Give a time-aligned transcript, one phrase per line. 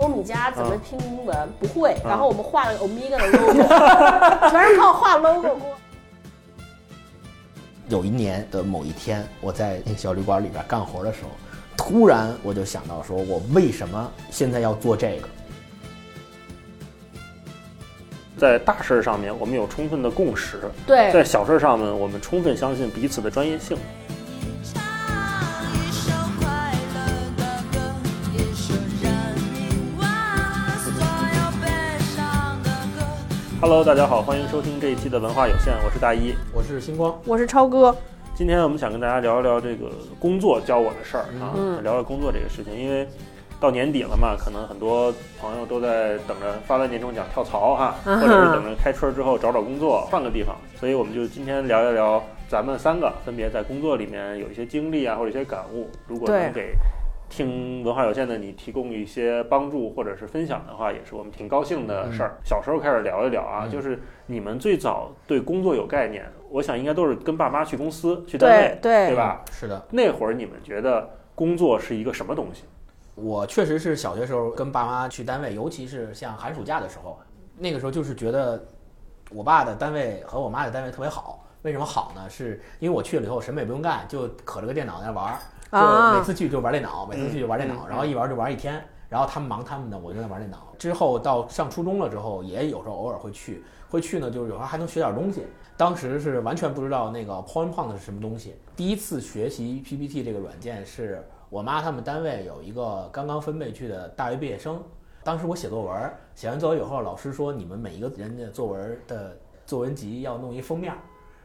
[0.00, 3.52] 欧米茄怎么拼英文不会，然后我们画了个 Omega 的 logo，
[4.50, 5.56] 全是靠画 logo。
[7.88, 11.30] 有一年的某一天，我在那个小旅馆里边干活的时候，
[11.76, 15.28] 突然我就想到，说我为什么现在要做这个？
[18.38, 20.56] 在大事上面，我们有充分的共识；
[20.86, 23.76] 对，在小事上面，我们充分相信彼此的专业性。
[33.70, 36.34] Hello，大家好，欢迎收听这一期的文化有限，我是大一。
[36.52, 37.96] 我是星光，我是超哥，
[38.34, 43.06] 今天我们想跟大家聊一聊这个工作教我的事儿啊，嗯聊聊工作这个事情，因为
[43.60, 50.56] 到年底了嘛，可能很多朋友都在等着发完年终奖跳槽哈，嗯或者是等着开春之后找找工作，换个地方。
[50.74, 56.74] 所以我们就今天聊一聊咱们三个分别在工作里面有一些经历啊，或者一些感悟，如果能给。
[57.30, 62.36] 听文化有限的你提供一些帮助或者是分享的话，也是我们挺高兴的事儿。
[62.44, 69.42] 小时候开始聊一聊啊，嗯就是你们最早对工作有概念，我想应该都是跟爸妈去公司去单位对，对对吧？
[69.50, 72.64] 是的，那会儿你们觉得工作是一个什么东西？
[73.14, 77.18] 我确实是小学时候跟爸妈去单位，尤其是像寒暑假的时候，
[77.56, 78.62] 那个时候就是觉得
[79.30, 81.46] 我爸的单位和我妈的单位特别好。
[81.62, 82.28] 为什么好呢？
[82.30, 85.38] 是因为我去了以后什么也不用干，就可着个电脑在那玩
[85.72, 88.82] 就每次去就玩电脑，每次去就玩电脑，嗯然后一玩就玩一天。
[89.08, 90.68] 然后他们忙他们的，我就在玩电脑。
[90.78, 95.44] 之后到上初中了之后，也有时候偶尔会去，会去呢，就是有时候还能学点东西。
[95.76, 98.54] 当时是完全不知道那个 PowerPoint 是什么东西。
[98.76, 104.80] 第一次学习 PPT 这个软件是我妈他们单位有一个刚刚分配去的大学毕业生。
[105.24, 110.98] 当时我写作文，写完作文以后，老师说你们每一个人的作文的作文集要弄一封面儿，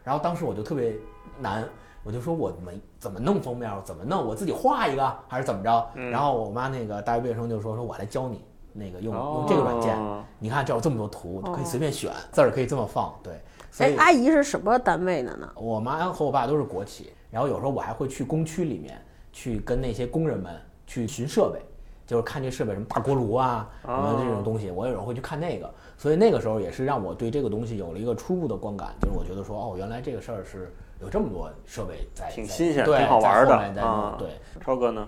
[0.03, 0.93] 然后当时我就特别
[1.39, 1.67] 难，
[2.05, 4.23] 我就说我没怎么弄封面怎么弄？
[4.23, 5.89] 我自己画一个还是怎么着？
[5.95, 13.33] 嗯然后我妈那个大学毕业生就说说我来教你那个用、用这个软件，哦你看这有这么多图，可以随便选，字儿可以这么放，对。
[13.71, 15.51] 所以，哎阿姨是什么单位的呢？
[15.55, 19.03] 我妈和我爸都是国企，然后有时候我还会去工区里面
[19.33, 20.53] 去跟那些工人们
[20.85, 21.59] 去寻设备，
[22.05, 25.69] 就是看这设备什么大锅炉啊，什么这种东西，我有时候会去看那个。
[25.97, 30.71] 所以那个时候也是让我对这个东西有了一个初步的观感，就是我觉得说，哦，原来这个事儿是
[31.01, 34.29] 有这么多设备在，在挺新鲜对，挺好玩的在在弄啊对，
[34.61, 35.07] 超哥呢？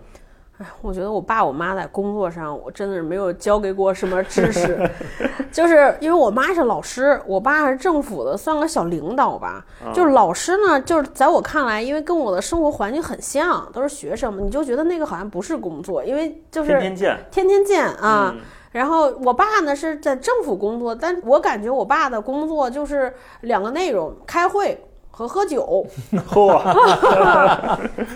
[0.81, 4.89] 我觉得我爸我妈在工作上，我真的是没有教给过什么知识，
[5.51, 9.65] 就是因为我妈是老师，我爸是政府的，算个小领导吧。
[9.85, 18.31] 嗯就是老师呢，就是在我看来，因为跟我的生活环境很像，都是学生嘛，你就觉得那个好像不是工作，因为就是天天见天天见啊。
[18.35, 18.41] 嗯
[18.73, 24.79] 然后我爸呢是在政府工作，但我感觉我爸的工作就是两个内容：开会
[25.17, 25.83] 和喝酒。
[26.29, 26.61] 嚯，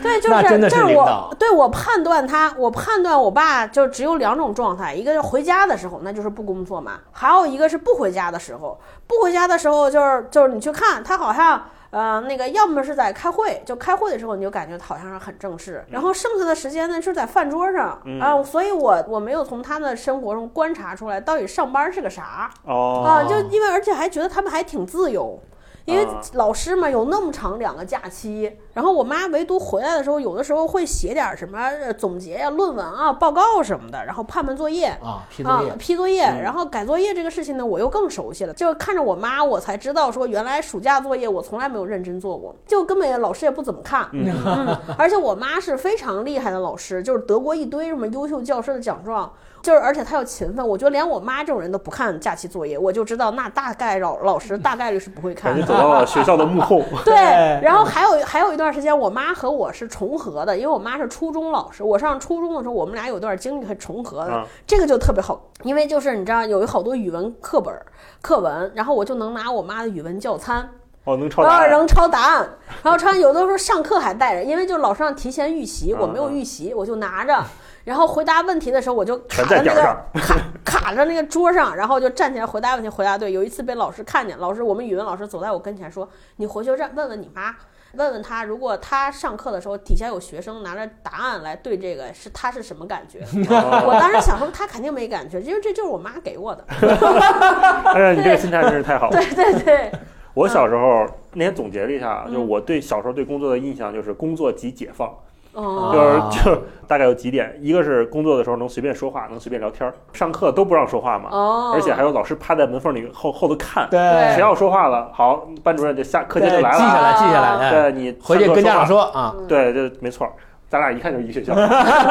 [0.04, 8.80] 对，就那真的就是是我对我判断他，我判断我爸就只有两种状态，一个是回家的时候，那就是不工作嘛；还有一个是不回家的时候。
[9.08, 11.60] 不回家的时候，就是就是你去看他好像。
[11.92, 25.38] 呃，那个要么是在开会，就开会的时候你就感觉好像是很正式，然后剩下的时间呢是在饭桌上啊、所以我我没有从他们的生活中观察出来到底上班是个啥哦啊，就因为而且还觉得他们还挺自由，
[25.86, 34.88] 因为啊老师嘛有那么长两个假期，然后我妈唯独回来的时候，有的时候会写点什么呃总结呀、论文啊、报告什么的，然后判判作业。
[35.04, 38.54] 啊，批作业啊，，批作业，嗯然后改作业这个事情呢，我又更熟悉了。
[38.54, 44.08] 就看着我妈，我才知道说，原来暑假作业我从来没有认真做过，就根本老师也不怎么看。
[44.12, 50.68] 嗯，而且我妈是非常厉害的老师，就是得过一堆什么优秀教师的奖状，就是而且他又勤奋。
[50.68, 55.60] 我觉得连我妈这种人都不看假期作业，我就知道那大概老老师大概率是不会看的。
[55.60, 56.82] 感觉走到了学校的幕后。
[57.06, 57.14] 对，
[57.62, 67.86] 然后还有还有一段时间，我妈和我是重合的，因为我妈是初中老师，我上初中的时候，我们俩有段经历很重合的，啊这个就特别好，因为就是你知道有好多语文课本儿
[68.22, 70.70] 课文，然后我就能拿我妈的语文教参，
[71.04, 71.70] 哦，能抄答案。
[71.70, 72.50] 然后能抄答案，
[72.84, 77.44] 然后抄有的时候上课还带着，因为就老师让提前预习，我没有预习，我就拿着。
[77.84, 79.82] 然后回答问题的时候，我就卡在那个
[80.14, 83.32] 卡 卡着那个桌上，然后就站起来回答问题，回答对。
[83.32, 86.08] 有一次被老师看见，老师我们语文老师走在我跟前说
[86.38, 87.56] ：“你回去让问问你妈，
[87.94, 96.64] 问问她，如果她上课的时候底下有学生拿着答案来对这个，是她是什么感觉？”哦 我当时想说，她肯定没感觉，因为这就是我妈给我的。
[96.68, 99.18] 哎呀，你这个心态真是太好了。
[99.20, 99.92] 对对对，
[100.34, 105.14] 我小时候那天总结了一下，嗯就是我对小时候对工作的印象就是工作即解放，
[105.54, 114.00] 哦，就是就大概有几点，一个是工作的时候能随便说话，能随便聊天儿，上课都不让说话嘛，哦，而且还有老师趴在门缝里后后头看，对
[114.34, 120.34] 谁要说话了，好，班主任就下课间就来了，对记下来，记下来，哎对你回去跟家长上课说说啊，话，对，这没错儿。
[120.72, 121.54] 咱俩一看就是一学校。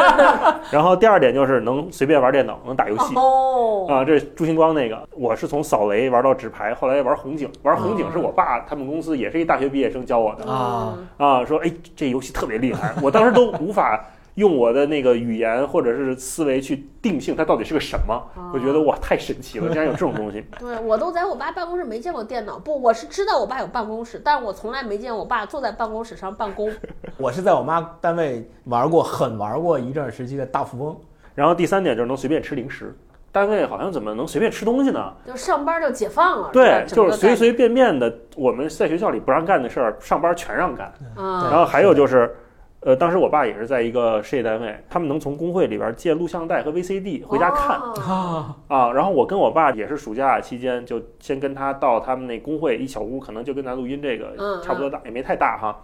[0.70, 3.14] 然后第二点就是能随便玩电脑，能打游戏。
[3.16, 10.44] 哦，啊，这是朱星光那个，我是从扫雷玩到纸牌，后来玩红警，玩红警是我爸他们公司也是一大学毕业生教我的。
[10.44, 13.98] 啊啊，说哎这游戏特别厉害，我当时都无法
[14.40, 18.20] 用我的那个语言或者是思维去定性它到底是个什么，
[18.54, 20.44] 我觉得哇太神奇了，竟然有这种东西。
[20.58, 26.72] 对我都在我爸办公室没见过电脑，不，我是知道我爸有办公室，但是我从来没见我爸坐在办公室上办公。
[27.18, 30.96] 我是在我妈单位玩过，狠玩过一阵时期的大富翁。
[31.34, 32.94] 然后第三点就是能随便吃零食，
[33.32, 35.12] 单位好像怎么能随便吃东西呢？
[35.26, 40.92] 就上班就解放了，对，就是随随便便的，我们在学校里不让干的事儿，上班全让干。
[41.14, 42.34] 啊，然后还有就是，
[42.80, 48.92] 呃，当时我爸也是在一个事业单位，他们能从工会里边借录像带和 VCD 回家看、哦啊，啊。
[48.92, 55.78] 然后我跟我爸也是暑假期间，就先跟他到他们那工会一小屋，可能就跟咱录音这个嗯差不多大，也没太大哈。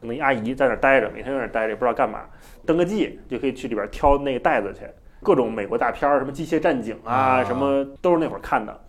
[0.00, 2.20] 可能一阿姨在那儿待着，每天在那儿待着，也不知道干嘛，
[2.64, 4.86] 登个记就可以去里边挑那个袋子去，
[5.24, 8.80] 各种美国大片儿，什么《机械战警》啊，啊什么都是那会儿看的。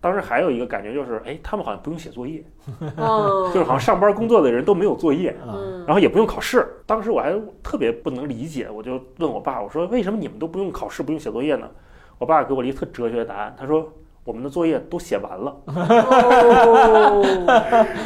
[0.00, 2.42] 当时还有一个感觉就是，哎，他们好像不用写作业，
[2.80, 5.36] 嗯，就是好像上班工作的人都没有作业。
[5.46, 6.66] 嗯，然后也不用考试。
[6.86, 11.68] 当时我还特别不能理解，我就问我爸，我说为什么你们都不用考试，不用写作业呢？
[12.18, 13.86] 我爸给我了一个特哲学的答案，他说
[14.24, 15.56] 我们的作业都写完了。
[15.66, 17.22] 哦，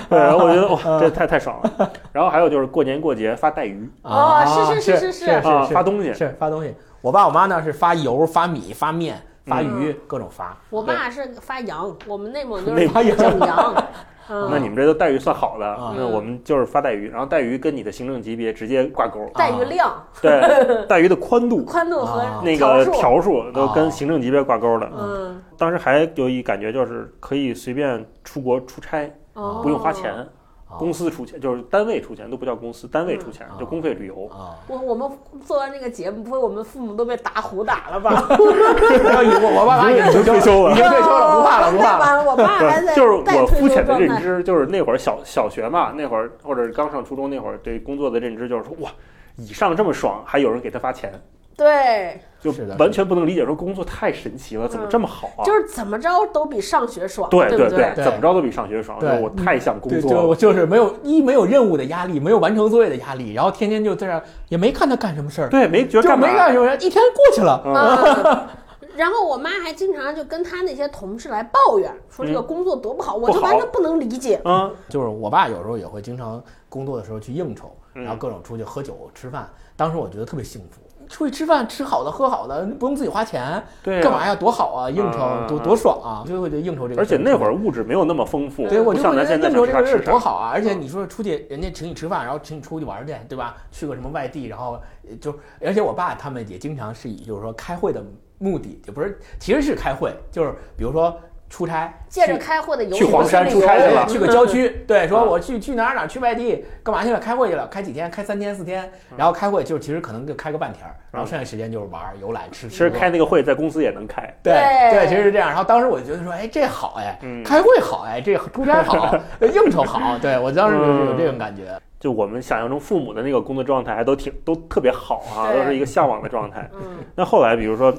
[0.08, 1.90] 对，然后我觉得哇，这太太爽了。
[2.12, 6.12] 然后还有就是过年过节发带鱼哦啊是是是是是是啊，是发东西。
[6.14, 6.74] 是发东西。
[7.00, 10.56] 我爸我妈呢是发油、发米、发面、发鱼，各种发。
[10.70, 13.74] 我爸是发羊，我们内蒙就内是整羊。
[14.26, 19.20] 嗯那你们这都待遇算好的啊，那我们就是发带鱼，然后带鱼跟你的行政级别直接挂钩。
[19.34, 24.90] 带鱼量、 对，带鱼的宽度、 宽度和啊那个，条数都跟啊行政级别挂钩的。
[24.98, 30.26] 嗯，当时还有一感觉就是可以随便出国出差，哦不用花钱。
[30.74, 34.26] 啊公司出钱，就是单位出钱，都不叫公司，单位出钱，嗯就公费旅游。
[34.26, 34.58] 啊！
[34.66, 35.08] 我我们
[35.44, 38.26] 做完这个节目，不会我们父母都被打虎打了吧？
[38.36, 42.24] 我我爸妈已经退休了已经退休了，不怕了，不怕了。
[42.24, 43.98] 我爸还在就是我肤浅的。
[43.98, 48.90] 认知，就是那会儿小小学嘛，那会儿或者刚上初中那会儿，对工作的认知就是说，哇，
[49.36, 51.12] 以上这么爽，还有人给他发钱，
[51.56, 55.44] 对，就是完全不能理解，说工作太神奇了，怎么这么好啊？
[55.44, 58.98] 就是怎么着都比上学爽，对对不对，对怎么着都比上学爽。
[58.98, 60.36] 对就我太想工对，作就了。
[60.36, 67.62] 就是没有一没有任务的压力，没有完成作业的压力，然后天天就在这儿，也没看他干什么事儿，对，没觉得就干嘛没干什么，一天过去了。
[67.64, 68.50] 嗯啊。
[68.96, 74.40] 然后我妈还经常就跟她那些同事来抱怨，说这个工作多不好，我就完全不能理解。
[74.44, 79.48] 嗯，就是我爸有时候也会经常工作的时候去应酬，嗯然后各种出去喝酒吃饭。
[79.76, 80.80] 当时我觉得特别幸福，
[81.14, 84.34] 出去吃饭吃好的喝好的，不用自己花钱，对啊干嘛呀？
[84.34, 84.90] 多好啊！
[84.90, 86.26] 应酬嗯多多爽啊！
[86.26, 89.94] 所以我觉得应酬这个，而且那会儿物质没有那么丰富，对，我就会觉得应酬这个事。
[89.94, 90.50] 儿多好啊！
[90.52, 93.54] 而且你说出去，人家请你吃饭，然后请你出去玩儿去，对吧？
[93.70, 94.72] 去个什么外地，然后
[95.08, 95.32] 呃就，
[95.64, 98.04] 而且我爸他们也经常是以就是说开会的
[98.38, 101.16] 目的，也不是，其实是开会，就是比如说
[101.48, 107.18] 出差，借着去开会的由去黄山出差去了，去个郊区，对，说啊我去去哪儿哪儿去外地干嘛去了？
[107.20, 108.10] 开会去了，开几天？
[108.10, 112.68] 开三天四天，然后开会就其实可能就开个半天儿，然后剩下时间就是玩儿游览吃。
[112.68, 114.52] 其实开那个会在公司也能开，对
[114.90, 115.48] 对对，其实是这样。
[115.48, 120.18] 然后当时我就觉得说，哎，这好哎，嗯开会好哎，这出差好， 应酬好。
[120.18, 121.62] 对我当时就是有这种感觉。
[122.00, 126.68] 就我们想象中父母的那个工作状态还都挺都特别好啊，都是一个向往的状态。
[126.74, 127.94] 嗯那后来比如说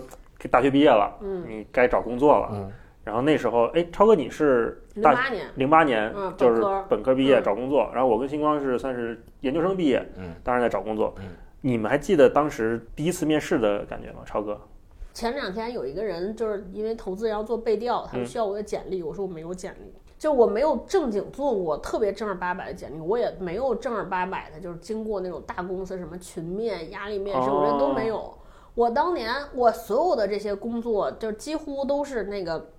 [0.51, 2.71] 大学毕业了，嗯，你该找工作了，嗯，
[3.05, 11.13] 然后那时候，哎，超哥你是大零八年，零八年嗯就是本科本科毕业嗯找工作，然后我跟星光是算是研究生毕业，嗯，当然在找工作。
[11.19, 11.25] 嗯，
[11.61, 14.21] 你们还记得当时第一次面试的感觉吗？
[14.25, 14.59] 超哥？
[15.13, 28.33] 前两天有一个人就是因为投资人要做背调，他们嗯需要我的简历，我说我没有简历，就我没有正经做过特别正儿八百的简历，我也没有正儿八百的，就是经过那种大公司什么群面、压力面试，我这都没有。
[28.73, 32.71] 我当年我所有的这些工作，就几乎都是那个。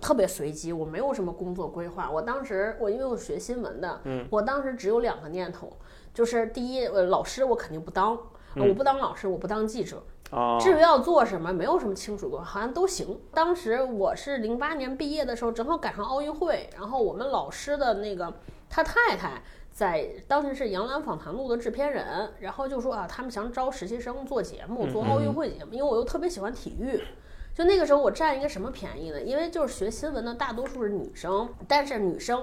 [0.00, 2.10] 特别随机，我没有什么工作规划。
[2.10, 5.72] 我当时我因为我学新闻的，嗯，我当时只有两个念头，
[6.12, 8.18] 就是第一，呃，老师我肯定不当，
[8.56, 13.20] 我不当老师，我不当记者，啊，至于要做什么，没有什么清楚过，好像都行。
[13.32, 18.32] 当时我是零八年毕业的时候，正好赶上奥运会，然后我们老师的那个
[18.68, 27.00] 他太太在当时是《杨澜访谈录》的制片人，然后就说啊，他们想招实习生做节目，做奥运会节目，因为我又特别喜欢体育。
[27.54, 29.20] 就那个时候，我占一个什么便宜呢？
[29.20, 32.42] 因为就是学新闻的大多数是女生，但是女生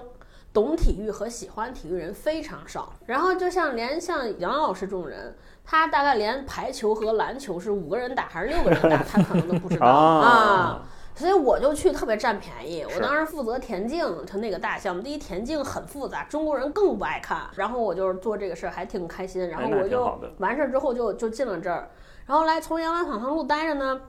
[0.54, 2.94] 懂体育和喜欢体育人非常少。
[3.06, 10.82] 然后就像连像杨老师这种人，他大概连排球和篮球是五个人打还是六个人打，他可能都不知道 啊啊。
[11.14, 12.86] 所以我就去特别占便宜。
[12.96, 17.42] 我当时负责田径，它那个大项目，第一田径很复杂，中国人更不爱看。
[17.56, 21.90] 然后我就是做这个事儿还挺开心，然后我就完事儿之后就就进了这儿，
[22.26, 24.00] 然后来从杨澜草堂路待着呢。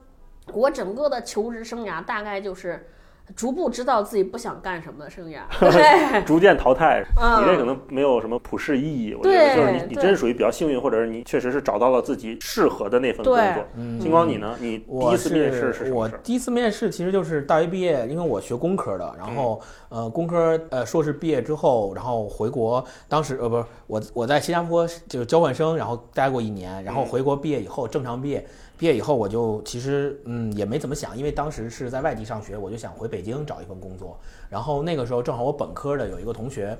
[0.52, 2.88] 我整个的求职生涯大概就是
[3.36, 5.42] 逐步知道自己不想干什么的生涯。
[5.60, 7.02] 对，逐渐淘汰。
[7.20, 13.64] 嗯你这可能没有什么普世意义，我觉得就是你你对真属于比较幸运，或者是你确实是找到了自己适合的那份工作。
[13.76, 14.56] 嗯星光你呢？
[14.60, 16.20] 你第一次面试是什我么事儿？
[16.24, 28.44] 第一次面试其实就是大学毕业，因为我学工科的，然后呃工科呃硕士毕业之后，然后回国，当时呃不是我我在新加坡就是交换生，然后待过一年，然后嗯回国毕业以后正常毕业，
[28.82, 34.18] 毕业以后我就其实嗯也没怎么想，因为当时是在外地上学，我就想回北京找一份工作，
[34.50, 36.76] 然后那个时候正好我本科的有一个同学。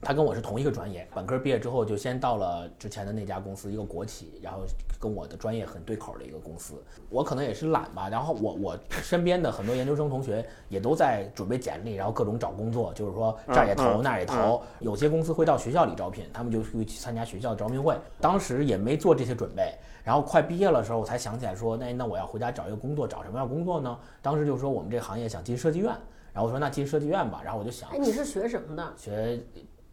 [0.00, 4.60] 他跟我是同一个专业，本科毕业之后就先到了之前的那家公司，一个国企，然后
[5.00, 6.74] 跟我的专业很对口的一个公司。
[7.10, 14.62] 我可能也是懒吧，然后我我身边的很多研究生同学也都在准备简历，然后各种找工作，就是说这儿也投那儿也投。
[14.78, 17.96] 有些公司会到学校里招聘，他们就会去参加学校的招聘会。
[18.20, 19.74] 当时也没做这些准备，
[20.08, 23.98] 然后快毕业了的时候，我才想起来说，那那我要回家找一个工作，找什么样的工作呢？
[24.22, 25.94] 当时就说我们这个行业想进设计院，
[26.32, 28.90] 然后我说那进设计院吧，然后我就想哎，你是学什么的？
[28.96, 29.38] 学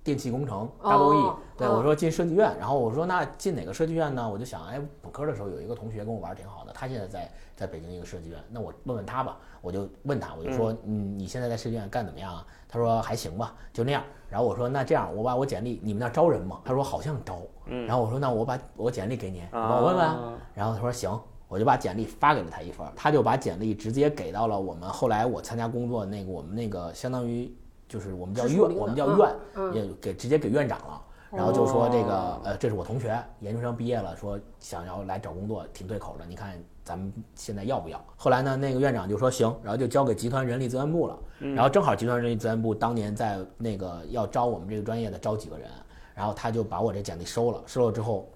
[0.05, 4.29] 电气工程哦 double E，、对哦我说进设计院，然后我说那进哪个设计院呢？
[4.29, 9.37] 我就想，哎，本科的时候有一个同学跟我玩儿挺好的，他现在在在北京一个设计院，那我问问他吧。
[9.61, 12.45] 我就问他，我就说，嗯，你现在在设计院干怎么样啊？
[12.69, 14.01] 他说还行吧，就那样。
[14.29, 16.61] 然后我说那这样，我把我简历，你们那招人吗？
[16.63, 17.41] 他说好像招。
[17.67, 20.05] 嗯然后我说那我把我简历给你，你帮我问问
[20.53, 27.53] 然后他说行，我就把简历发给了他一份儿，他就把简历直接给到了我们后来我参加工作那个我们那个相当于
[27.87, 31.01] 就是我们叫院，我们叫嗯院，嗯也给直接给院长了。
[31.31, 36.25] 然后就说这个哦呃，这是我同学，研究生毕业了，说想要来找工作，挺对口的。
[36.25, 38.01] 你看咱们现在要不要？
[38.15, 41.19] 后来呢，那个院长就说行，然后就交给集团人力资源部了。
[41.39, 45.69] 然后正好集团人力资源部当年在那个要招我们这个专业的招几个人，
[46.15, 48.27] 然后他就把我这简历收了，收了之后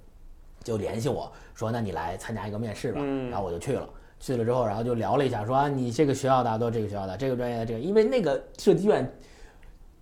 [0.63, 2.99] 就联系我说，那你来参加一个面试吧。
[3.01, 3.89] 嗯然后我就去了。
[4.19, 9.09] 去了之后，然后就聊了一下，说啊，你这个学校的都这个学校的，这个专业的这个，因为那个设计院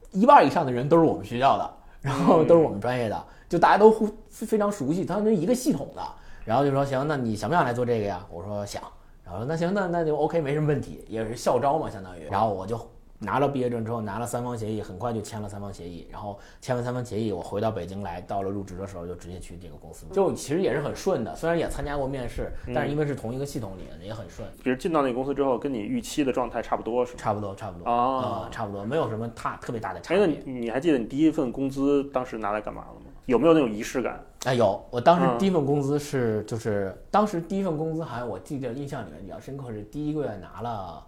[0.09, 6.01] 一半以上的人都是我们学校的，然后都是我们专业的，就大家都互非常熟悉，他们是一个系统的。
[6.43, 8.25] 然后就说行，那你想不想来做这个呀？
[8.31, 8.81] 我说想。
[9.23, 12.25] 然后说那行，那那就 OK，没什么问题，也是校招嘛，相当于。
[12.31, 12.75] 然后我就
[13.19, 16.07] 拿了毕业证之后，拿了三方协议，很快就签了三方协议。
[16.11, 21.35] 然后签完三方协议，我回到北京来，到了入职的时候就直接去这个公司，就其实也是很顺的。
[21.35, 24.47] 虽然也参加过面试，但是因为是同一个系统里，也很顺。
[24.63, 27.17] 比如进到那个公司之后，跟你预期的状态差不多是吗？
[27.19, 30.59] 差不多，差不多哦呃差不多，没有什么大特别大的差哎，那别你。
[30.67, 33.07] 你还记得你第一份工资当时拿来干嘛了吗？
[33.25, 34.23] 有没有那种仪式感？
[34.45, 41.03] 哎，有，我当时嗯第一份工资是，就是当时第一份工资，好像我记得印象里面比较深刻是第一个月拿了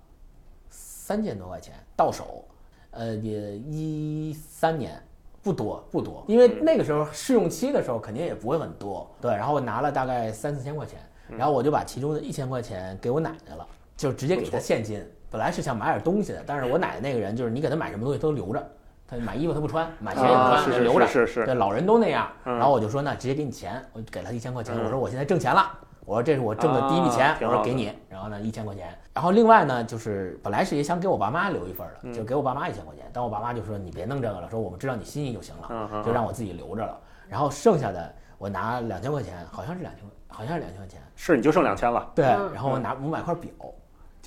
[0.70, 2.46] 三千多块钱到手，
[2.92, 4.98] 呃，也一三年
[5.44, 10.98] 不多不多，因为那个时候试用期的时候肯定也不会很多，对，然后我拿了大概三四千块钱，
[11.38, 15.06] 然后我就把其中的一千块钱给我奶奶了，就直接给她现金。
[15.30, 18.72] 本来是想买点东西的，但是我奶奶那个人就是你给她买什么东西都留着，
[19.06, 21.06] 她买衣服她不穿，买鞋也不穿，啊是是留着。
[21.06, 22.32] 是是是，对，老人都那样。
[22.46, 24.74] 嗯然后我就说那直接给你钱，我给她一千块钱。
[24.74, 25.70] 嗯我说我现在挣钱了，
[26.10, 27.94] 我说这是我挣的第一笔钱我说给你。
[28.10, 36.98] 然后呢一千块钱，然后另外呢就是本来是也想给我爸妈留一份儿的，嗯就给我爸妈一千块钱，但我爸妈就说你别弄这个了，说我们知道你心意就行了，就让我自己留着了。
[37.28, 41.00] 然后剩下的我拿两千块钱，好像是两千，好像是两千块钱。
[41.16, 42.12] 是你就剩两千了。
[42.16, 43.52] 对，嗯然后我拿我买块表，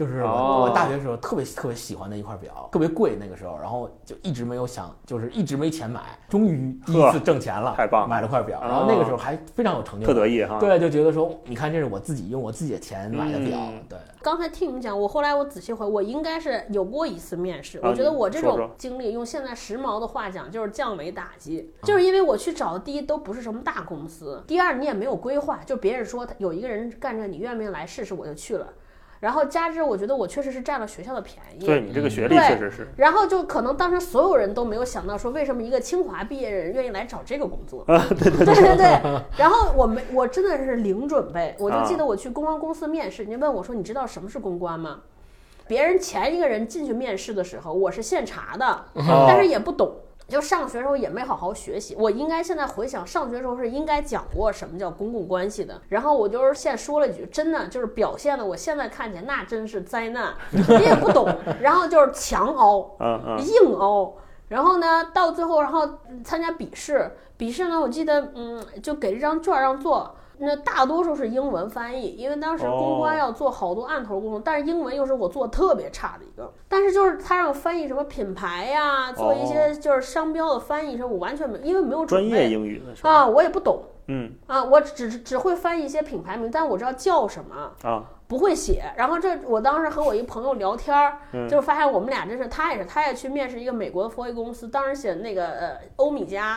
[0.02, 10.06] 就是我、大学时候特别特别喜欢的一块表，特别贵那个时候，然后就一直没有想，就是一直没钱买，终于第一次挣钱了，太棒了买了块表，哦然后那个时候还非常有成就。
[10.06, 17.78] 特得意哈，对，就觉得说，你看这是我自己用我自己的钱买的表，嗯对，刚才听你们讲，我后来我仔细回，我应该是有过一次面试。
[17.78, 21.72] 啊我觉得我这种经历，用现在时髦的话讲，就是降维打击。
[21.84, 28.66] 就是因为我去找的第一都不是什么大公司，第二你也没有规划，就别人说他有一个人干这，你愿不愿意来试试，我就去了。
[29.22, 31.64] 然后加之我觉得我确实是占了学校的便宜。
[31.64, 37.84] 对你这个学历确实是，然后就可能当时所有人都没有想到说，为什么一个清华毕业的人愿意来找这个工作？
[37.86, 39.00] 对对对对
[39.38, 41.54] 然后我没，我真的是零准备。
[41.60, 45.02] 我就记得我去公关公司面试，人家问我说：“你知道什么是公关吗？”
[45.68, 49.94] 别人前一个人进去面试的时候，我是现查的，哦但是也不懂。
[50.32, 55.80] 就上学时候也没好好学习，我应该现在回想，上学时候是应该讲过什么叫公共关系的。
[55.90, 61.28] 然后我就是现现说了一句，真的就是表现的，我现在看起来那真是灾难， 你也不懂，
[61.60, 62.96] 然后就是强凹，
[63.38, 64.14] 硬凹。
[64.48, 70.14] 然后呢，到最后，然后嗯参加笔试，笔试呢，我记得，嗯，就给这张卷儿让做。
[70.44, 76.52] 那大多数是英文翻译，因为当时公关哦要做好多案头工作，但是英文又是我做特别差的一个。
[76.68, 83.08] 但是就是他让我翻译什么品牌呀、做一些就是商标的翻译什么，我完全没，因为没有专业英语的？
[83.08, 87.70] 啊，我也不懂嗯啊，我只只会翻译一些品牌名，但我知道叫什么。
[87.88, 96.56] 啊，不会写，然后这我当时和我一朋友聊天儿，嗯就是发现我们俩真是，他也是，他也去面试一个美国的 4A 公司，当时写那个呃欧米茄，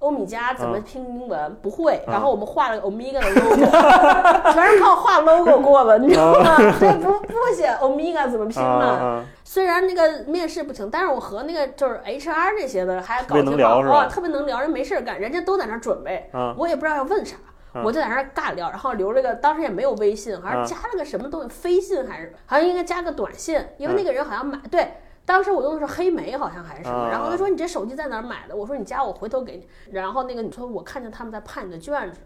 [0.00, 0.82] 欧米茄怎么嗯。
[0.82, 2.12] 拼英文、不会，嗯。
[2.12, 3.66] 然后我们画了个 Omega 的 logo，
[4.52, 6.56] 全是靠画 logo 过的， 你知道吗？
[6.78, 8.86] 对，不不写 Omega 怎么拼啊呢？
[8.86, 17.36] 啊虽然那个面试不行，但是我和那个就是 HR 这些的还搞挺好啊哦特别能聊，人没事儿干，人家都在那儿准备，啊我也不知道要问啥。
[17.74, 17.82] 嗯。
[17.82, 20.66] 我就在那儿尬聊，然后留了个，当时也没有微信，好像嗯。
[20.66, 23.96] 加了个什么东西，飞信还是好像应该加个短信，因为嗯。
[23.96, 24.88] 那个人好像买对，
[25.28, 28.56] 当时我用的是黑莓，好像还是什么，啊然后他说你这手机在哪儿买的？
[28.56, 32.20] 我说你加我回头给你，然后那个你说我看见他们在判你的卷子。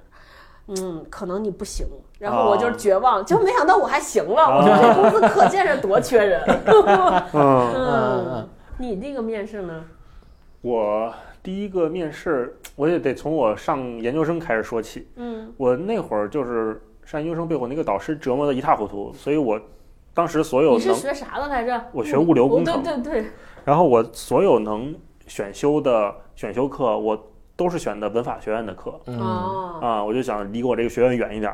[0.69, 1.85] 嗯，可能你不行，
[2.21, 4.45] 然后我就是绝望，就没想到我还行了。
[4.45, 6.41] 我说这公司可见是多缺人。
[6.65, 9.85] 嗯，嗯 嗯嗯，你那个面试呢？
[10.61, 15.09] 我第一个面试，我也得从我上研究生开始说起。
[15.17, 19.61] 嗯我那会儿就是上研究生被我那个导师折磨的一塌糊涂，所以我
[20.15, 21.85] 当时所有能，你是学啥的来着？
[21.93, 23.31] 我学物流工程哦对对对，
[23.65, 24.95] 然后我所有能
[25.27, 31.53] 选修的选修课，我都是选的文法学院的课嗯哦，啊，我就想离我这个学院远一点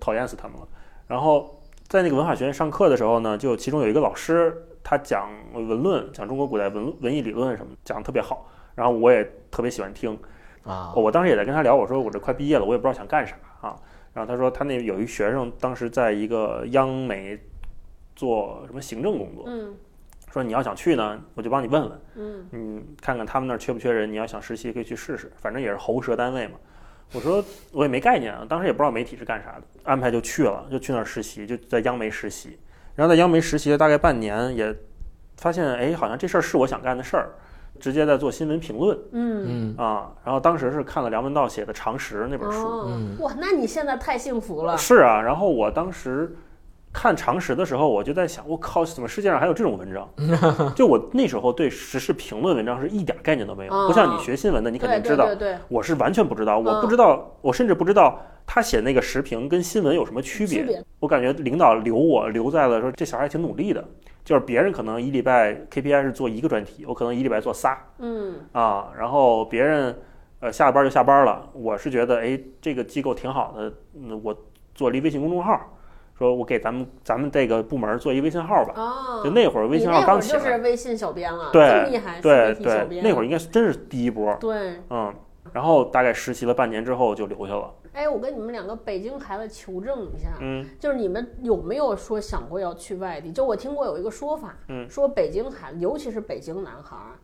[0.00, 0.66] 讨厌死他们了。
[1.06, 10.18] 然后在那个文法学院上课的时候呢，就其中有一个老师，他讲文论，讲中国古代文文艺理论什么，讲的特别好，然后我也特别喜欢听。
[10.64, 13.74] 啊，我当时也在跟他聊，我说我这快毕业了，我也不知道想干啥啊。
[14.12, 17.38] 然后他说他那有一学生当时在一个央美
[18.18, 19.72] 做什么行政工作，嗯
[20.32, 26.54] 说你要想去呢，我就帮你问问，嗯嗯，看看他们那儿缺不缺人，你要想实习可以去试试，反正也是喉舌单位嘛。
[27.14, 32.58] 我说我也没概念啊，当时也不知道媒体是干啥的，安排就去了，就去那儿实习，就在央媒实习。
[32.96, 34.76] 然后在央媒实习了大概半年，也
[35.36, 37.30] 发现哎，好像这事儿是我想干的事儿，
[37.80, 39.74] 直接在做新闻评论嗯。
[39.76, 40.12] 嗯啊。
[40.24, 44.76] 然后当时是看了梁文道写的《常识》那本书，哇，那你现在太幸福了。
[44.76, 45.22] 是啊。
[45.22, 46.36] 然后我当时
[46.98, 50.08] 看《常识》的时候，我就在想，我靠，怎么世界上还有这种文章？
[50.74, 55.28] 就我那时候对时事评论文章是一点概念都没有，不像你学新闻的，你肯定知道。
[55.68, 60.58] 我是完全不知道，我嗯不知道，我甚至不知道他写那个时评跟新闻有什么区别。
[60.58, 63.84] 区别我感觉领导留我留在了说这小孩挺努力的，
[64.24, 69.96] 就是别人可能一礼拜 KPI 是做一个专题，我可能一礼拜做仨嗯啊，然后别人
[70.40, 74.36] 呃下了班就下班了，我是觉得哎这个机构挺好的，嗯，我
[74.74, 75.77] 做了一微信公众号，
[76.18, 78.74] 说我给咱们咱们这个部门做一微信号吧。
[78.76, 84.80] 哦，就那会儿微你信那会儿就号刚起来，是微信小编了，对厉害，对对，编那会儿应该是真是第一波，对。
[84.90, 85.14] 嗯，
[85.52, 90.66] 然后大概实习了半年之后就留下了，哎，我跟你们两个北京孩子求证一下，嗯。
[90.80, 93.30] 就是你们有没有说想过要去外地？
[93.30, 97.14] 就我听过有一个说法，嗯说北京孩子，尤其是北京男孩儿，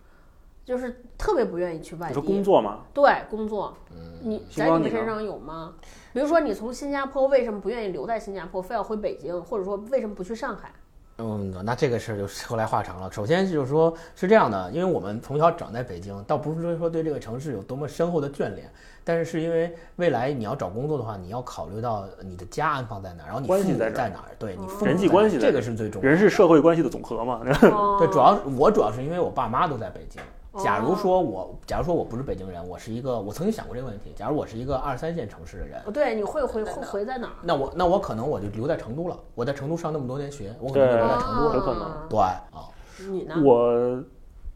[0.64, 2.28] 就是特别不愿意去外你说地。
[2.28, 2.80] 工作吗？
[2.94, 5.74] 对工作，嗯你在你身上有吗？
[6.14, 10.70] 比如说你从新加坡为什么不愿意留在新加坡，非要回北京，或者说为什么不去上海？
[11.18, 13.10] 嗯，那这个事儿就 说来话长了。
[13.10, 18.70] 首先就是说，是这样的，因为我们从小长在北京，倒不是说对这个城市有多么深厚的眷恋，
[19.02, 26.08] 但是是因为未来你要找工作的话，你要考虑到你的家安放在哪儿，然后你父母在在哪儿，对你哦父母人际关系这个是最重要的。
[26.08, 27.40] 人是社会关系的总和嘛。
[27.72, 30.22] 哦对，主要我主要是因为我爸妈都在北京。
[30.62, 34.12] 假如哦说我，假如说我不是北京人，我是一个，我曾经想过这个问题。
[34.14, 37.32] 假如我是一个二三线城市的人，哦对，你会回会回在哪儿？
[37.42, 39.18] 那我那我可能我就留在成都了。
[39.34, 41.54] 我在成都上那么多年学，我可能就留在成都了。
[41.54, 42.68] 有可能啊对啊，
[43.10, 43.34] 你呢？
[43.44, 44.02] 我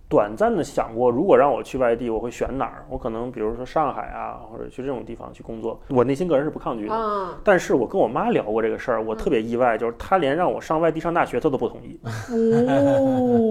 [0.08, 2.86] 短暂的想过，如果让我去外地，我会选哪儿？
[2.88, 5.78] 我可能比如说上海啊，或者去这种地方去工作。
[5.88, 6.94] 我内心个人是不抗拒的。
[6.94, 12.00] 啊，但是我跟我妈聊过这个事儿，我特别意外，就是她连让我上外地上大学，她都不同意。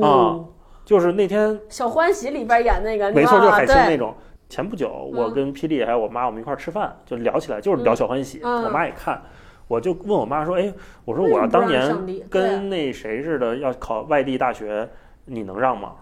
[0.01, 0.45] 哦，
[0.87, 4.15] 就是那天，小欢喜里边演那个，没错，就是海清那种。
[4.47, 8.39] 前不久，我嗯跟霹雳还有我妈，我们一块儿吃饭，就聊起来，就是聊小欢喜。
[8.41, 9.21] 嗯我妈也看，
[9.67, 10.73] 我就问我妈说：“哎，
[11.03, 11.93] 我说我要当年
[12.29, 14.87] 跟那谁似的，要考外地大学，
[15.25, 15.95] 你能让吗？”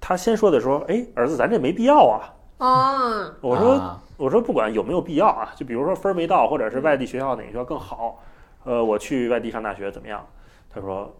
[0.00, 2.32] 她先说的说：“哎，儿子，咱这没必要啊。
[2.56, 8.22] 啊，”我说：“啊我说不管有没有必要啊，就比如说分儿没到，或者是外地学校哪个学校更好，
[8.64, 10.26] 呃，我去外地上大学怎么样？”
[10.72, 11.14] 她说：“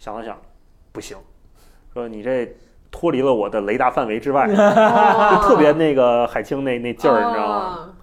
[0.00, 0.38] 想了想，
[0.90, 1.18] 不行，
[1.98, 2.54] 说你这
[2.90, 4.46] 脱离了我的雷达范围之外。
[4.48, 7.94] ”就特别那个海清那那劲儿，你知道吗？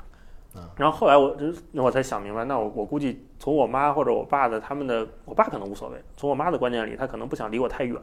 [0.53, 0.69] 吗？
[0.75, 7.95] 然后后来我就那我才想明白，那我我估计从我妈或者我爸的他们的，我爸可能无所谓，从我妈的观念里，他可能不想离我太远。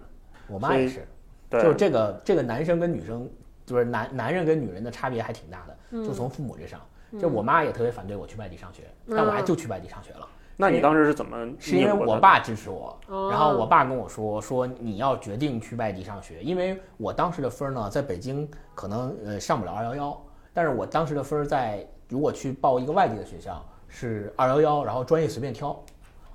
[0.48, 1.06] 我妈也是，
[1.48, 3.28] 对，就是这个这个男生跟女生，
[3.64, 6.80] 就是男男人跟女人的差别还挺大的，嗯就从父母这上。
[7.20, 10.26] 就我妈也特别反对我去外地上学，但我还就去外地上学了。
[10.62, 11.92] 那你当时是怎么是因为？
[12.06, 13.28] 我爸支持我，哦。
[13.30, 20.22] 然后我爸跟我说说你要决定去外地上学，因为我当时的分儿呢，在北京可能呃上不了二幺幺，
[20.54, 25.76] 但是我当时的分儿在如果去报一个外地的学校是二幺幺，然后专业随便挑，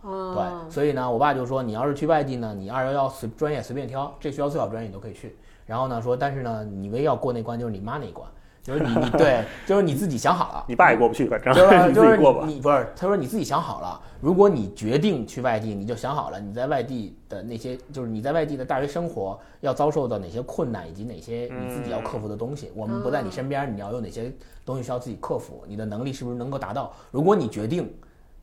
[0.01, 0.33] 哦。
[0.35, 5.35] 对，所以呢，我爸就说你要是去外地呢，你二幺幺随专业随便挑，这学校最好专业你都可以去，
[5.65, 8.29] 然后呢说但是呢，你唯一要过那关就是你妈那一关，
[8.67, 12.43] 就是你你对， 就是你自己想好了，你爸也过不去，反正 就是你就是自己过吧。
[12.45, 22.69] 你不是，他说你自己想好了，如果你决定去外地，你就想好了你在外地的那些，就是你在外地的大学生活要遭受到哪些困难，以及哪些你自己要克服的东西。
[22.75, 24.29] 我们不在你身边，你要有哪些
[24.65, 26.91] 东西需要自己克服，你的能力是不是能够达到？
[27.09, 27.89] 如果你决定。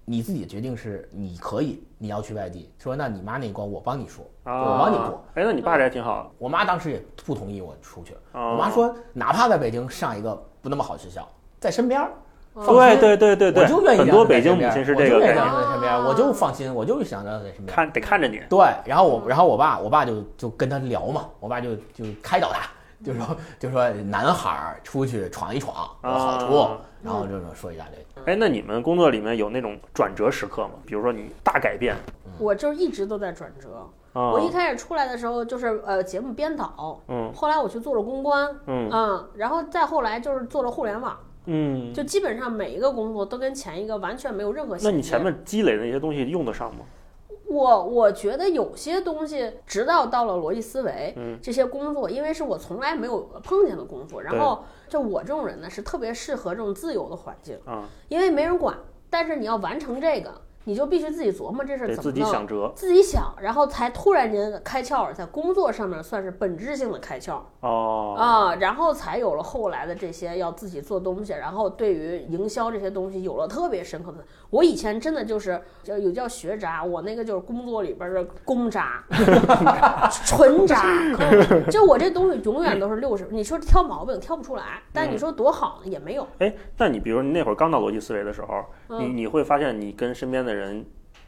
[0.05, 5.05] 你自己的决定是你可以，你要去外地，说那你妈那一关我帮你说，我帮你过。
[5.07, 5.15] 啊。
[5.35, 6.31] 哎，那你爸这还挺好。
[6.39, 11.27] 我妈当时也不同意我出去，哦我妈说哪怕在北京上一个不那么好的学校，
[11.59, 12.11] 在身边儿，
[12.55, 17.75] 对对对对对，我就愿意很多北京母亲是这个，我就愿意让他在身边，我就放心，我就想让他在身边。
[17.75, 18.41] 看得看着你。
[18.49, 22.69] 对，然后我，然后我爸，我爸就就跟他聊嘛，我爸就就开导他，
[23.03, 28.25] 就说就说男孩儿出去闯一闯有好处，啊然后就是说一大堆。
[28.25, 30.71] 哎，那你们工作里面有那种转折时刻吗？
[30.87, 31.95] 比如说你大改变
[32.39, 33.89] 我就是一直都在转折。
[34.15, 44.77] 啊，我一开始出来的时候就是呃节目编导，嗯后来我去做了公关，嗯然后再后来就是做了互联网，嗯，就基本上每一个工作都跟前一个完全没有任何。
[44.83, 46.85] 那你前面积累的那些东西用得上吗？
[47.47, 58.77] 我我觉得有些东西，直到到了逻辑思维，嗯这些工作，因为是我从来没有碰见的工作，然后就我这种人呢，是特别适合这种自由的环境，啊，因为没人管，
[59.11, 62.25] 但是你要完成这个，你就必须自己琢磨这事自己。
[62.25, 68.15] 想辙自己想，然后才突然间开窍，在工作上面算是本质性的开窍哦。
[68.19, 74.19] 啊，然后才有了后来的这些要自己做东西，然后对于营销这些东西有了特别深刻的。
[74.51, 79.05] 我以前真的就是叫有叫学渣，我那个就是工作里边的公渣，
[80.25, 80.83] 纯渣。
[81.71, 86.27] 就我这东西永远都是六十，你说挑毛病挑不出来，但你说多好呢也没有。
[86.39, 88.65] 哎，那你比如你那会儿刚到逻辑思维的时候，
[88.99, 90.85] 你嗯你会发现你跟身边的人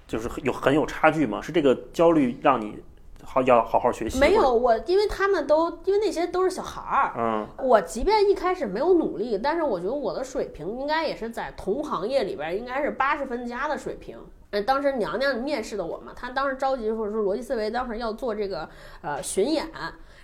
[0.06, 1.42] 就是有很有差距吗？
[1.42, 2.82] 是这个焦虑让你
[3.24, 4.18] 好要好好学习？
[4.20, 14.16] 没，有我，因为他们都因为那些都是小孩儿，嗯我即便一开始没有努力，但是我觉得我的水平应该也是在同行业里边应该是八十分加的水平。
[14.50, 18.68] 嗯，当时娘娘面试的我嘛，她当时着急或者说逻辑思维当时要做这个
[19.02, 19.68] 呃巡演，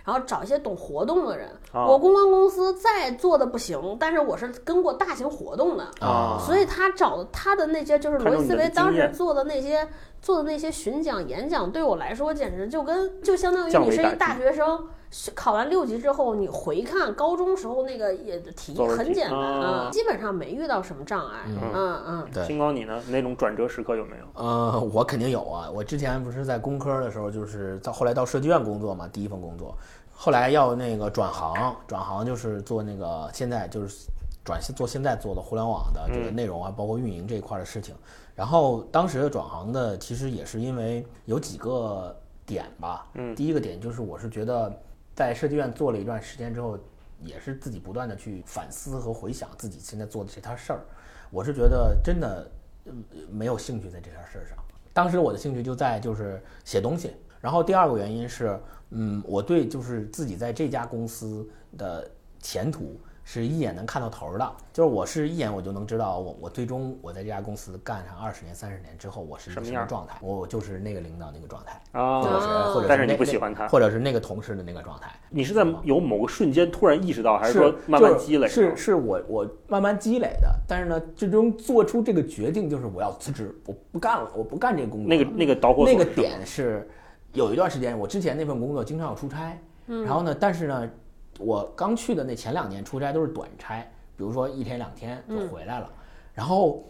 [0.05, 1.49] 然后找一些懂活动的人。
[1.71, 9.87] 啊我公关公司再做的不行，但是我是跟过大型活动的，啊所以他找他的那些就是罗辑思维当时做的那些
[10.21, 14.87] 做的那些巡讲演讲，对我来说简直就跟就相当于你是一大学生，
[15.35, 21.41] 考完六级之后，你回看高中时候那个也题很简单啊啊，基本上没遇到什么障碍。
[21.47, 23.01] 嗯嗯嗯，对星光你呢？
[23.09, 24.25] 那种转折时刻有没有？
[24.33, 25.69] 呃，我肯定有啊。
[25.69, 29.77] 我之前不是在工科的时候，就是到后来到设计院工作嘛，第一份工作，
[30.11, 34.07] 后来要那个转行，转行就是做那个现在就是
[34.43, 37.93] 转做现在做的互联网的这个内容啊，包括运营这一块的事情。
[38.35, 42.15] 然后当时转行的其实也是因为有几个
[42.47, 44.75] 点吧，嗯第一个点就是我是觉得
[45.15, 46.77] 在设计院做了一段时间之后，
[47.21, 50.85] 也是自己不断的去反思和回想自己现在做的这摊事儿，
[51.29, 52.51] 我是觉得真的
[52.85, 54.57] 嗯没有兴趣在这件事儿上。
[54.91, 58.59] 当时我的兴趣就在就是写东西，然后第二个原因是，
[58.91, 61.47] 嗯，我对就是自己在这家公司
[61.77, 75.09] 的前途是一眼能看到头儿的，就是我是一眼我就能知道我我最终我在这家公司干上二十年三十年之后我是一个什么状态，我就是那个领导那个状态，啊或者是哦或者是但是你不喜欢他或者是那个同事的那个状态。
[75.29, 78.47] 你是在有某个瞬间突然意识到，还是说慢慢积累？
[78.47, 85.07] 是是我我慢慢积累的，但是呢，最终做出这个决定就是我要辞职，我不干了，我不干这个工作。
[85.07, 86.87] 那个那个导火索那个点是，
[87.31, 89.57] 有一段时间我之前那份工作经常要出差，
[89.87, 90.89] 然后呢，但是呢，
[91.39, 93.81] 我刚去的那前两年出差都是短差，
[94.15, 95.89] 比如说一天两天就回来了，
[96.33, 96.83] 然后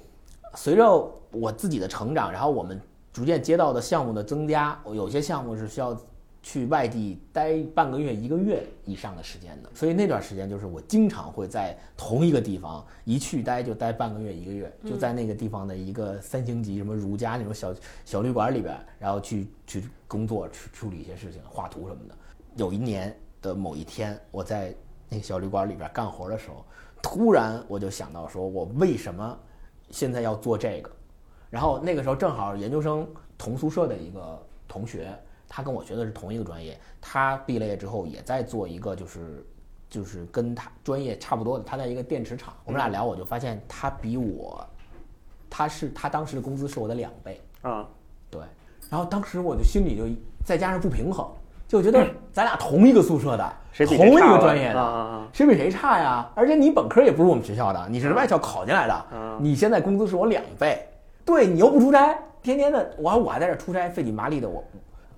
[0.56, 2.80] 随着我自己的成长，然后我们
[3.12, 5.98] 逐渐接到的项目的增加，有些项目是需要
[6.42, 22.16] 去外地待半个月、一个月以上的时间的，所以那段时间就是我经常会在同一个地方一去待就待半个月、一个月，就在那个地方的一个三星级什么如家那种小小旅馆里边，然后去去工作、去处理一些事情、画图什么的。
[22.58, 24.74] 有一年的某一天，我在
[25.08, 26.66] 那个小旅馆里边干活的时候，
[27.02, 29.38] 突然我就想到，说我为什么
[29.92, 30.90] 现在要做这个？
[31.52, 35.14] 然后那个时候正好研究生同宿舍的一个同学，
[35.48, 39.46] 他跟我学的是同一个专业，他毕了业之后也在做一个就是
[39.90, 44.66] 就是跟他专业差不多的，他在一个电池厂，我们俩聊，我就发现他比我，
[45.50, 47.88] 他是他当时的工资是我的两倍，啊，
[48.32, 48.42] 对，
[48.90, 50.06] 然后当时我就心里就
[50.44, 51.30] 再加上不平衡，
[51.68, 56.30] 就觉得咱俩同一个宿舍的，嗯谁同一个专业的，谁比谁差呀？
[56.36, 60.88] 而且你本科也不是我们学校的，你是外校考进来的，嗯你现在工资是我两倍，
[61.26, 64.64] 对你又不出差，天天的我还我还在这出差，费劲麻利的我，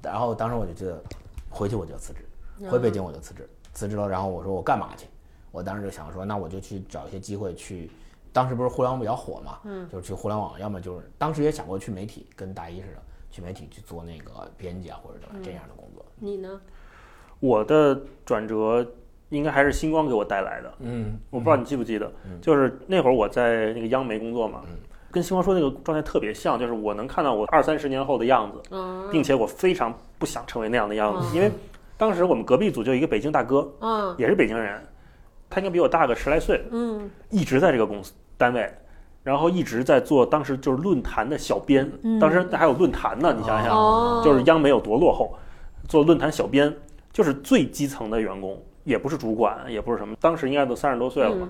[0.02, 1.02] 然后当时我就觉得
[1.50, 5.06] 回去我就辞职，回北京我就辞职，辞职了，然后我说我干嘛去？
[5.52, 7.90] 我当时就想说，那我就去找一些机会去。
[8.34, 15.95] 当时不是互联网比较火嘛，嗯，就是去互联网，要么就是当时也想过去媒体，跟大一似的，去媒体去做那个编辑啊或者怎么这样的工作。
[16.20, 16.60] 你呢？
[17.40, 18.86] 我的转折
[19.30, 20.74] 应该还是星光给我带来的。
[20.80, 24.62] 嗯，我不知道你记不记得，就是那会儿我在那个央媒工作嘛，
[25.12, 31.52] 跟星光说那个状态特别像，就是我能看到我二三十年后的样子，嗯并且我非常不想成为那样的样子，嗯因为
[31.98, 34.82] 当时我们隔壁组就一个北京大哥，嗯也是北京人，
[35.50, 37.10] 他应该比我大个十来岁，嗯。
[37.30, 38.72] 一直在这个公司单位。
[39.24, 42.20] 然后一直在做，当时就是论坛的小编，嗯。
[42.20, 45.36] 当时还有论坛呢，你想想，哦，就是央媒有多落后，
[45.88, 46.76] 做论坛小编
[47.12, 51.50] 就是最基层的员工，也不是主管，也不是什么，当时应该都三十多岁了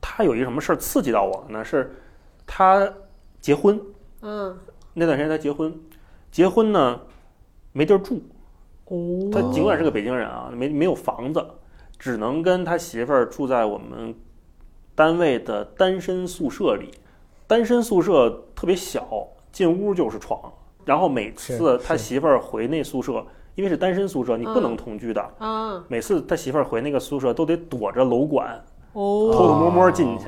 [0.00, 1.64] 他有一个什么事儿刺激到我了呢？
[1.64, 1.94] 是
[2.46, 2.90] 他
[3.40, 3.80] 结婚
[4.22, 4.56] 嗯
[4.94, 5.72] 那段时间他结婚，
[6.30, 7.00] 结婚呢
[7.72, 8.22] 没地儿住，
[8.86, 11.44] 哦他尽管是个北京人啊，没没有房子，
[11.98, 14.14] 只能跟他媳妇儿住在我们
[14.94, 16.90] 单位的单身宿舍里。
[17.46, 20.52] 单身宿舍特别小，进屋就是床。
[20.88, 23.22] 然后每次他媳妇儿回那宿舍，
[23.54, 25.20] 因为是单身宿舍，你不能同居的。
[25.36, 28.54] 啊每次他媳妇儿回那个宿舍都得躲着楼管，
[28.94, 30.24] 哦偷偷摸摸进去。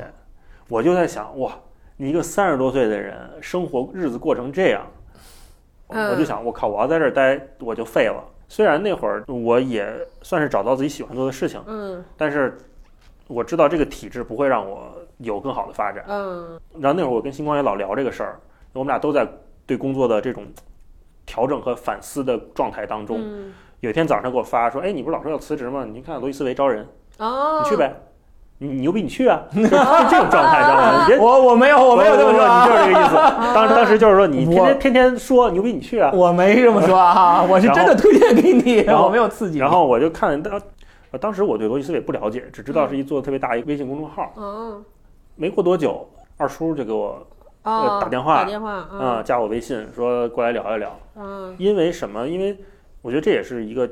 [0.69, 1.51] 我就在想，哇，
[1.97, 4.87] 你一个三十多岁的人，生活日子过成这样，
[5.89, 8.23] 嗯我就想，我靠，我要在这儿待，我就废了。
[8.47, 12.59] 虽然那会儿我也算是找到自己喜欢做的事情，嗯但是
[13.29, 16.05] 我知道这个体制不会让我有更好的发展。
[16.07, 18.39] 嗯然后那会儿我跟星光也老聊这个事儿，
[18.75, 19.27] 我们俩都在
[19.71, 20.45] 对工作的这种
[21.25, 23.21] 调整和反思的状态当中。
[23.23, 25.87] 嗯有一天早上给我发说：“哎，你不是老说要辞职吗？
[25.91, 27.95] 你看罗伊斯维招人，哦，你去呗，
[28.59, 29.41] 你你牛逼你去啊！
[29.55, 31.07] ”就这种状态，知道吗？
[31.07, 33.15] 别我我没有我没有这么说啊，你就是这个意思。
[33.55, 39.59] 当时当时就是说你天天天天说牛逼你去啊，我没这么说啊， 我是真的推荐给你，然后我没有刺激。
[39.59, 40.61] 然后我就看当
[41.13, 44.31] 呃当时我对罗伊思维不了解，只知道是一做的特别大一个微信公众号。
[44.37, 44.85] 嗯
[45.37, 46.07] 没过多久，
[46.37, 47.27] 二叔就给我
[47.63, 50.99] 哦打电话打电话啊、嗯加我微信说过来聊一聊。
[51.17, 52.27] 嗯因为什么？
[52.27, 52.57] 因为
[53.03, 53.89] 我觉得这也是一个，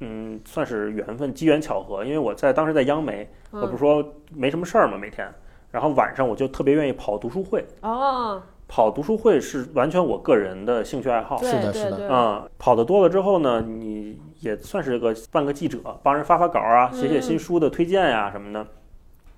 [0.00, 2.04] 嗯，算是缘分、机缘巧合。
[2.04, 5.28] 因为我在当时在央媒，我不是嗯说没什么事儿嘛，每天，
[5.70, 7.64] 然后晚上我就特别愿意跑读书会。
[7.82, 11.38] 哦，跑读书会是完全我个人的兴趣爱好。
[11.38, 18.66] 对是的是的对对啊、跑的多了之后呢，你也算是个半个记者，帮人发发稿啊，写写新书的推荐呀、什么的，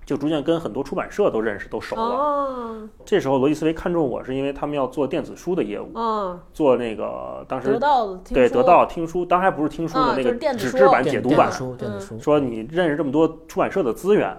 [0.05, 2.01] 就逐渐跟很多出版社都认识、都熟了。
[2.01, 14.37] 哦这时候罗辑思维看中我是因为他们要做电子书的业务，哦，做那个当时得到听说对得到听书，当然还不是听书的啊那个纸质版、解读版电子，书，电子书，说你认识这么多出版社的资源，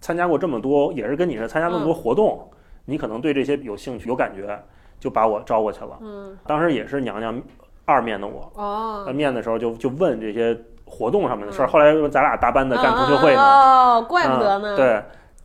[0.00, 2.48] 参加过这么多，也是跟你是参加那么多活动，
[2.84, 4.62] 你可能对这些有兴趣、有感觉，
[5.00, 5.98] 就把我招过去了。
[6.02, 7.40] 嗯当时也是娘娘
[7.86, 11.66] 二面的我，哦呃，面的时候就就问这些活动上面的事儿。
[11.66, 14.74] 嗯后来咱俩搭班的干同学会呢，哦，怪不得呢。
[14.74, 15.02] 嗯对。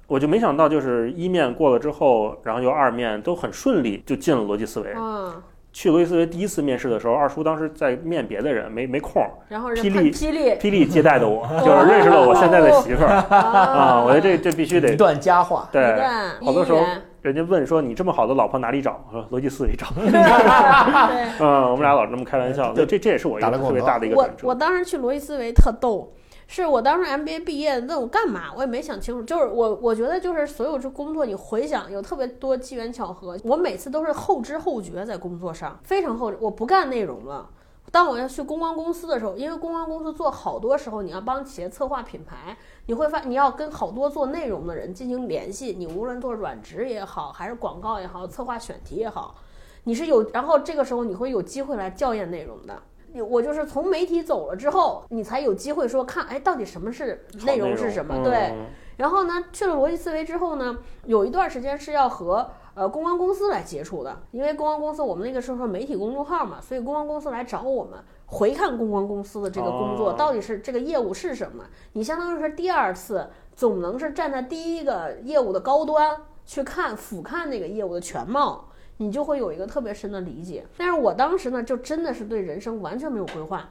[0.07, 4.93] 我就没想到，就是一面过了之后，然后又二面都很顺利，就进了逻辑思维。
[4.97, 5.31] 嗯，
[5.71, 13.25] 去逻辑思维第一次面试的时候，二叔当时在面别的人，没没空，然后人霹雳霹雳霹雳接待的我，就是认识了我现在的媳妇儿啊。
[13.29, 15.69] 啊我觉得这这必须得一段佳话。
[15.71, 16.03] 对。
[16.45, 16.81] 好多时候
[17.21, 18.99] 人家问说你这么好的老婆哪里找？
[19.07, 19.87] 我说逻辑思维找。
[19.95, 20.09] 对。
[21.39, 24.47] 嗯，我们俩老这么开玩笑，对这这也是我一个特别大的一个转折。
[24.47, 26.11] 我当时去罗辑思维特逗，
[26.47, 29.21] 是我当时 MBA 毕业，问我干嘛，我也没想清楚。
[29.21, 37.47] 就是我我觉得就是所有这工作，你回想有特别多机缘巧合，我每次都是后知后觉在工作上，非常后知，我不干内容了。
[37.91, 49.35] 当我要去公关公司的时候，因为公关公司做好多时候你要帮企业策划品牌，你会发你要跟好多做内容的人进行联系，你无论做软职也好，还是广告也好，策划选题也好，
[49.83, 52.81] 你是有，然后这个时候你会有机会来校验内容的。
[53.13, 58.15] 你我就是从媒体走了之后，你才有机会说看，哎，到底什么是内容是什么？
[58.15, 58.53] 嗯对。
[58.95, 71.63] 然后呢，去了逻辑思维之后呢，有一段时间是要和呃公关公司来接触的，因为公关公司我们那个时候媒体公众号嘛，所以公关公司来找我们回看公关公司的这个工作、哦到底是这个业务是什么。
[71.93, 78.65] 你相当于是第二次，总能是站在第一个业务的高端去看俯瞰那个业务的全貌。
[78.97, 83.67] 你就会有一个特别深的理解，但是我当时呢，就真的是对人生完全没有规划，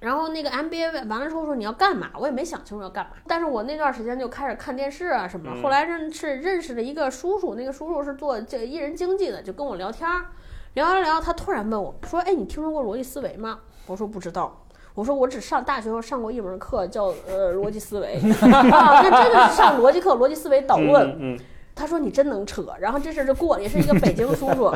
[0.00, 3.12] 然后那个 MBA 完了之后说你要干嘛，我也没想清楚要干嘛。
[3.26, 5.50] 但是我那段时间就开始看电视啊什么。
[5.54, 10.26] 嗯后来认识认识了一个叔叔，那个叔叔是做这个艺人经济的，就跟我聊天儿，
[10.74, 14.62] 聊着聊，他突然问我说：“哎，你听说过逻辑思维吗？”我说不知道。
[14.94, 18.14] 我说我只上大学时候上过一门课叫呃逻辑思维
[18.72, 21.06] 啊，那真的是上逻辑课，逻辑思维导论。
[21.20, 21.38] 嗯嗯
[21.74, 24.72] 他说你真能扯，然后这事儿就过了，也是一个北京叔叔。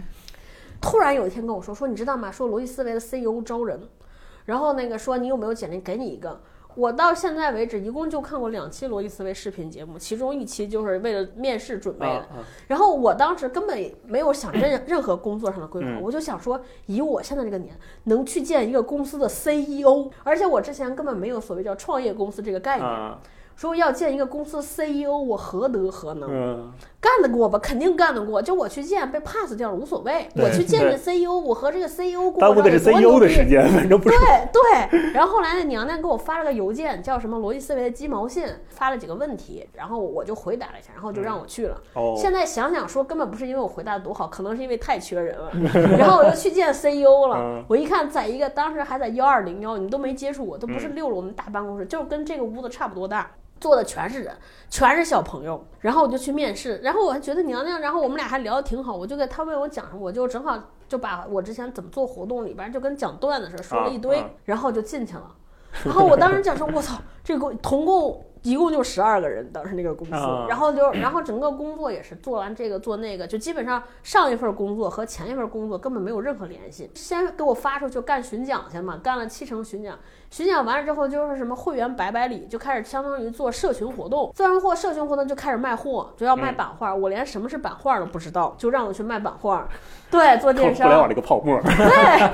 [0.80, 2.32] 突然有一天跟我说说你知道吗？
[2.32, 3.78] 说逻辑思维的 CEO 招人，
[4.44, 6.40] 然后那个说你有没有简历，给你一个。
[6.76, 12.26] 我到现在为止一共就看过两期罗辑思维视频节目，其中一期就是为了面试准备的。
[12.66, 23.20] 然后我当时根本没有想任 任何工作上的规划，嗯我就想说，以我现在这个年，能去见一个公司的 CEO，而且我之前根本没有所谓叫创业公司这个概念，啊
[23.54, 26.28] 说要见一个公司 CEO，我何德何能？
[26.28, 26.72] 嗯
[27.04, 27.58] 干得过吧？
[27.58, 28.40] 肯定干得过。
[28.40, 34.16] 就我去见被 pass 掉了无所谓，我去见这 CEO，我和这个 CEO 过耽误的是 CEO 的时间，反正不是。
[34.16, 34.48] 对
[34.90, 41.78] 对，然后后来那娘娘给我发了个邮件，叫什么逻辑思维的鸡毛信，发了几个问题，然后我就回答了一下，然后就让我去了。
[41.92, 45.50] 哦，现在想想说，根本不是因为我回答的多好，可能是因为太缺人了。
[45.98, 53.30] 然后我就去见 CEO 了嗯，我一看，在一个当时还在幺二零幺，你都没接触过，都不是嗯六楼那大办公室，就是跟这个屋子差不多大。
[53.64, 54.36] 坐的全是人，
[54.68, 65.34] 全是小朋友，然后我就去面试，然后我还觉得娘娘，然后我们俩还聊得挺好，我就给他问我讲什么，我就正好就把我之前怎么做活动里边就跟讲段子似的说了一堆，啊啊然后就进去了。
[65.82, 76.90] 然后我当时讲说，我操，这个总共一共就十二个人，当时那个公司，啊然后就然后整个工作也是做完这个做那个，就基本上上一份工作和前一份工作根本没有任何联系。
[76.94, 79.98] 先给我发出去干巡讲去嘛，干了七成巡讲，
[80.34, 89.68] 巡讲完了之后就是什么会员百百里，就开始相当于做社群活动，做完货社群活动就开始卖货，就要卖嗯版画，我连什么是版画都不知道，就让我去卖版画，
[90.10, 90.88] 对， 做电商。
[90.88, 91.60] 互联网这个泡沫。
[91.62, 91.76] 对，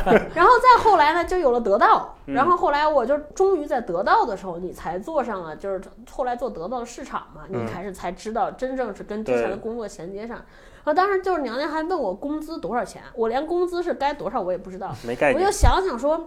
[0.35, 10.39] 然后再后来呢，就有了得到，嗯然后后来我就终于在得到的时候，你才做上了，就是后来做得到的市场嘛，你嗯开始才知道真正是跟之前的工作衔接上。
[10.39, 15.53] 然后当时就是娘娘还问我工资多少钱，我连工资是该多少我也不知道，没概念我就。
[15.55, 16.27] 想想说。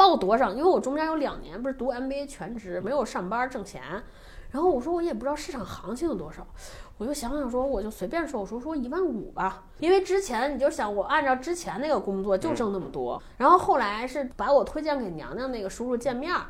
[0.00, 0.50] 报多少？
[0.50, 3.82] 因为我中间有两年不是读 MBA 全职，没有上班挣钱，
[4.50, 6.46] 然后我说我也不知道市场行情有多少，
[6.96, 16.46] 我就想想说，我就随便说，我说说一万五吧，因为之前你就想我按照之前那个工作就挣那么多，然后后来是把我推荐给娘娘那个叔叔见面儿。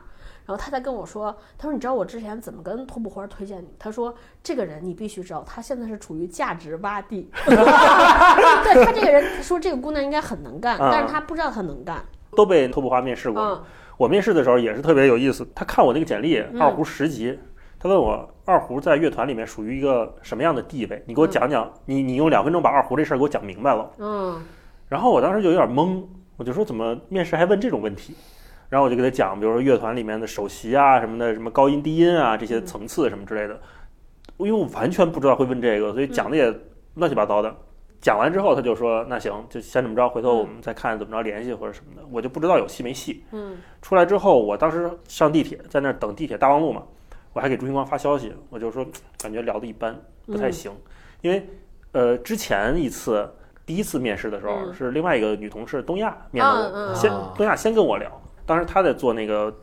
[0.47, 3.69] 然后他才跟我说，他说你知道我之前怎么跟托布花推荐你？
[3.81, 7.29] 他说这个人你必须知道，他现在是处于价值洼地。
[7.45, 12.05] 对他这个人说这个姑娘应该很能干，但是他不知道她能干。
[12.37, 13.43] 都被托布花面试过。
[13.43, 13.63] 嗯
[14.01, 17.39] 我面试的时候也是特别有意思，他看我那个简历，嗯二胡十级，
[17.79, 21.03] 他问我二胡在乐团里面属于一个什么样的地位？
[21.07, 23.91] 你给我讲讲，你你用两分钟把二胡这事儿给我讲明白了。
[23.99, 24.43] 嗯
[24.89, 26.03] 然后我当时就有点懵，
[26.39, 28.15] 我就说怎么面试还问这种问题？
[28.71, 33.61] 然后我就给他讲，比如说乐团里面的首席啊什么的，什么高音低音啊这些层次什么之类的，
[34.39, 36.51] 因为我完全不知道会问这个，所以讲的也
[36.95, 37.55] 乱七八糟的。
[38.01, 43.23] 讲完之后，他就说：“那行，就先这么着，回头我们再看怎么着联系或者什么的。”我就不知道有戏没戏。
[43.33, 46.83] 嗯出来之后，我当时上地铁，在那儿等地铁大望路嘛，
[47.35, 48.87] 我还给朱星光发消息，我就说
[49.19, 50.73] 感觉聊的一般，不太行，
[51.21, 51.47] 因为
[51.93, 53.31] 呃之前一次
[53.67, 58.11] 第一次面试的时候、嗯是另外一个女同事东亚面的我，先啊东亚先跟我聊，
[58.47, 59.55] 当时她在做那个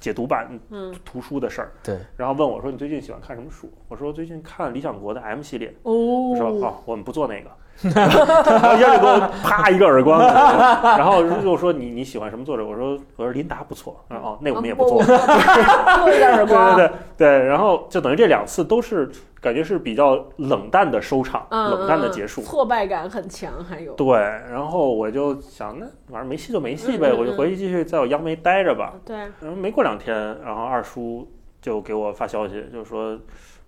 [0.00, 3.70] 解读版嗯图书的事儿，对，然后问我说你最近喜欢看什么书？
[3.88, 5.92] 我说最近看理想国的 M 系列，哦，
[6.30, 7.50] 我说哦我们不做那个。
[7.82, 12.64] 然后一下就给我啪一个耳光，然后又说你你喜欢什么作者？
[12.64, 19.10] 我说我说琳达不错，然后哦那我们也不做，做一个耳对光， 对对对，然后就等于这两次都是
[19.40, 22.42] 感觉是比较冷淡的收场，嗯冷淡的嗯结束。
[22.42, 24.16] 挫败感很强，还有对，
[24.50, 28.94] 然后我就想，那反正没戏就没戏呗，嗯嗯我就回去继续在我央媒待着吧。
[29.04, 31.28] 对，然后没过两天，然后二叔
[31.60, 33.18] 就给我发消息，就说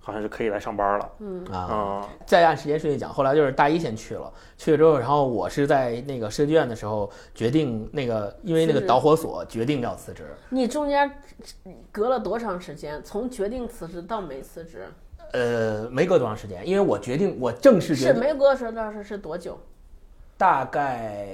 [0.09, 1.11] 好像是可以来上班了。
[1.19, 10.25] 嗯啊，嗯，再按时间顺序讲，后来就是大一先去了，去了之后，然后我是在那个设计院的时候决定那个，因为那个导火索决定要辞职。
[10.49, 11.11] 你中间
[11.93, 13.03] 隔了多长时间？
[13.05, 14.87] 从决定辞职到没辞职，
[15.35, 19.59] 呃，没隔多长时间，因为我决定，我正式决定，是没隔时间是是多久？
[20.39, 21.29] 大概，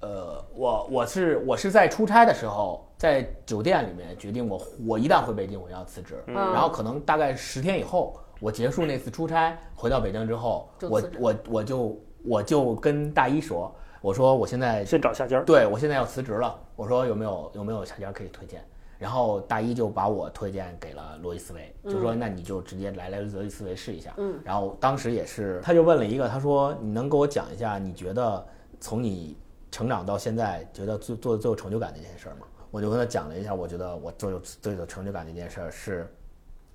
[0.00, 15.38] 呃，我我是我是在出差的时候，在酒店里面决定我我一旦回北京我要辞职，嗯然后可能大概十天以后，我结束那次出差回到北京之后，我我我就我就跟大一说，我说我现在先找下家。
[15.42, 18.64] 对我现在要辞职了，我说有没有有没有下家可以推荐？
[18.98, 24.14] 然后大一就把我推荐给了罗辑思维，就说那你就直接来来罗辑思维试一下。
[24.16, 28.46] 嗯，然后当时也是，他就问了一个，他说你能给我讲一下，你觉得
[28.80, 29.36] 从你
[29.70, 32.46] 成长到现在，觉得做做最有成就感的一件事儿嘛。
[32.74, 36.12] 我就跟他讲了一下，我觉得我最有最有成就感的一件事儿是，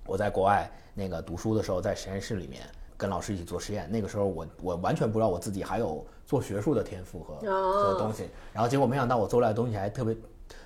[0.06, 2.62] 我在国外那个读书的时候，在实验室里面
[2.96, 3.86] 跟老师一起做实验。
[3.92, 10.16] 那个时候我我完全不知道我自己还有做学术的天赋和哦和东西，然后结果没想到我做出来的东西还特别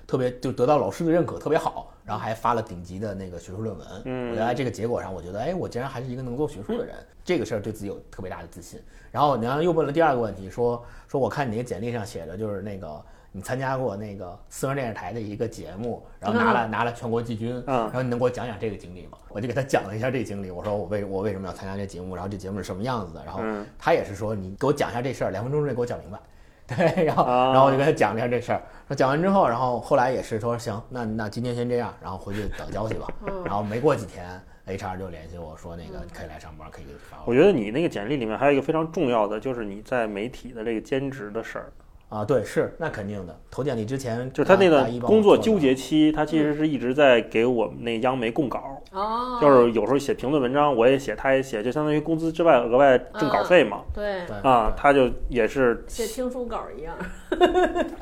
[0.07, 3.85] 特别就得到老师的认可，特别好，然后还发了顶级的那个学术论文。
[4.05, 8.81] 嗯我觉得这个结果上，我觉得哎，我竟然还是一个能做学术的人，这个事儿对自己有特别大的自信。
[9.11, 13.03] 然后你刚又问了第二个问题，说说我看你那个简历上写的就是那个
[13.35, 17.79] 你参加过那个四川电视台的一个节目，然后拿了拿了全国季军，嗯。
[17.79, 19.17] 然后你能给我讲讲这个经历吗？
[19.27, 23.67] 我就给他讲了一下这个经历，我说我为我为什么要参加这节目，然后这节目是什么样子的，然后嗯。
[23.77, 26.17] 他也是说你给我讲一下这事儿，两分钟之内给我讲明白。
[26.65, 27.51] 对，然后啊。
[27.51, 33.05] 然后我就跟他讲了一下这事儿，说讲完之后，然后后来也是说行，那那今天先这样，然后回去等消息吧。
[33.43, 41.71] 然后没过几天，HR 就联系我说那个可以来上班，可以给你发我觉得你那个简历里面还有一个非常重要的，就是你在媒体的这个兼职的事儿，
[42.15, 43.37] 啊，对，是那肯定的。
[43.51, 53.81] 投简历之前，就是他那个大一帮我做的工作纠结期，他其实是一直在给我们那央媒供稿，哦，就是有时候写评论文章，我也写，他也写，就相当于工资之外额外挣稿费嘛。
[53.93, 56.95] 对，对啊，他就也是写听书稿一样。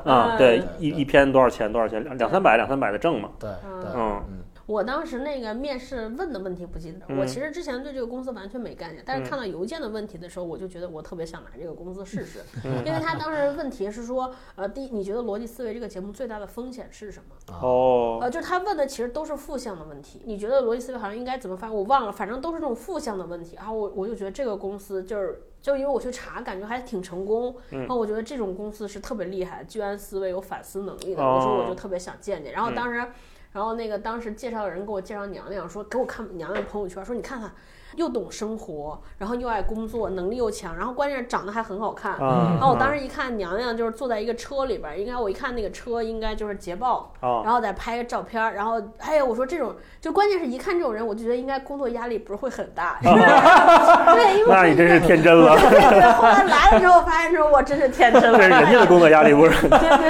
[0.04, 1.72] 啊， 对对，对一一篇多少钱？
[1.72, 2.02] 多少钱？
[2.04, 3.30] 两两三百，两三百的挣嘛。
[3.40, 3.50] 对
[3.82, 17.54] 对，嗯嗯我当时那个面试问的问题不记得，嗯我其实之前对这个公司完全没概念，但是嗯看到邮件的问题的时候，我就觉得我特别想来这个公司试试，嗯因为他当时问题是说，呃，第一，你觉得逻辑思维这个节目最大的风险是什么？
[17.54, 21.70] 啊，哦，呃，就是他问的其实都是负向的问题，你觉得逻辑思维好像应该怎么发？
[21.70, 23.56] 我忘了，反正都是这种负向的问题。
[23.56, 27.54] 然后我我就觉得这个公司就是，就因为我去查，感觉还挺成功。
[27.70, 31.22] 嗯然后我觉得这种公司是特别厉害，居安思危，有反思能力的。
[31.22, 32.52] 哦我说我就特别想见见。
[32.52, 33.06] 然后嗯当时，
[33.54, 37.48] 然后那个当时介绍的人给我介绍娘娘，说给我看娘娘朋友圈，说你看看，
[37.94, 42.14] 又懂生活，然后又爱工作，能力又强，然后关键是长得还很好看。
[42.14, 59.68] 啊，然后我当时一看娘娘就是坐在一个车里边，应该我一看那个车应该就是捷豹，啊，然后再拍个照片，然后哎呀，我说这种就关键是一看这种人，我就觉得应该工作压力不是会很大，对，因为那你真是天真了，对对对，后来来了之后发现之后，我真是天真了，这是人家的工作压力，不是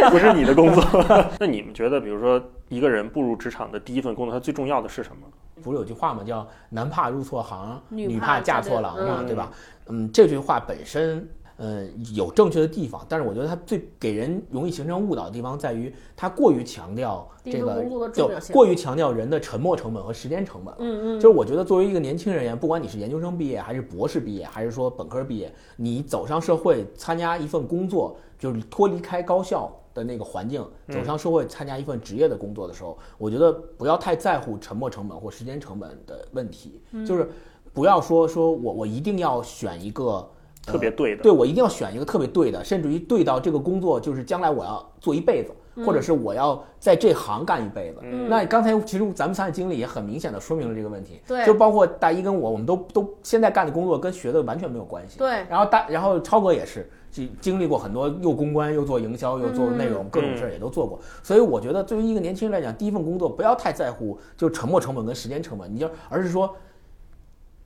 [0.09, 0.82] 不是你的工作。
[1.38, 5.27] 那你们觉得，比如说一个人步入职场的第一份工作，他最重要的是什么？
[5.62, 6.23] 不是有句话吗？
[6.25, 9.51] 叫“男怕入错行，女女怕嫁嫁错郎”嘛，嗯对吧？
[9.87, 20.75] 嗯，这句话本身，呃，有正确的地方，但是我觉得它最给人容易形成误导的地方在于，它过于强调这个就过于强调人的沉没成本和时间成本。
[20.81, 37.28] 嗯嗯，就是我觉得作为一个年轻人而言，不管你是研究生毕业，还是博士毕业，还是说本科毕业，你走上社会参加一份工作，就是脱离开高校的那个环境，嗯走上社会参加一份职业的工作的时候，我觉得不要太在乎沉没成本或时间成本的问题，嗯就是
[37.72, 40.28] 不要说说我我一定要选一个。
[40.66, 45.53] 特别对的，对我一定要选一个特别对的，甚至于对到这个工作就是将来我要做一辈子，
[45.84, 47.99] 或者是我要在这行干一辈子。
[48.01, 55.18] 嗯那刚才其实咱们仨的经历也很明显的说明了这个问题，对就包括大一跟我，我们都都现在干的工作跟学的完全没有关系。
[55.18, 60.99] 对，然后大，然后超哥也是经经历过很多，又公关又做营销又做内容，各种事儿也都做过。
[61.23, 66.57] 所以我觉得，对于一个年轻人来讲，第一份工作不要太在乎就沉没成本跟时间成本，你就而是说，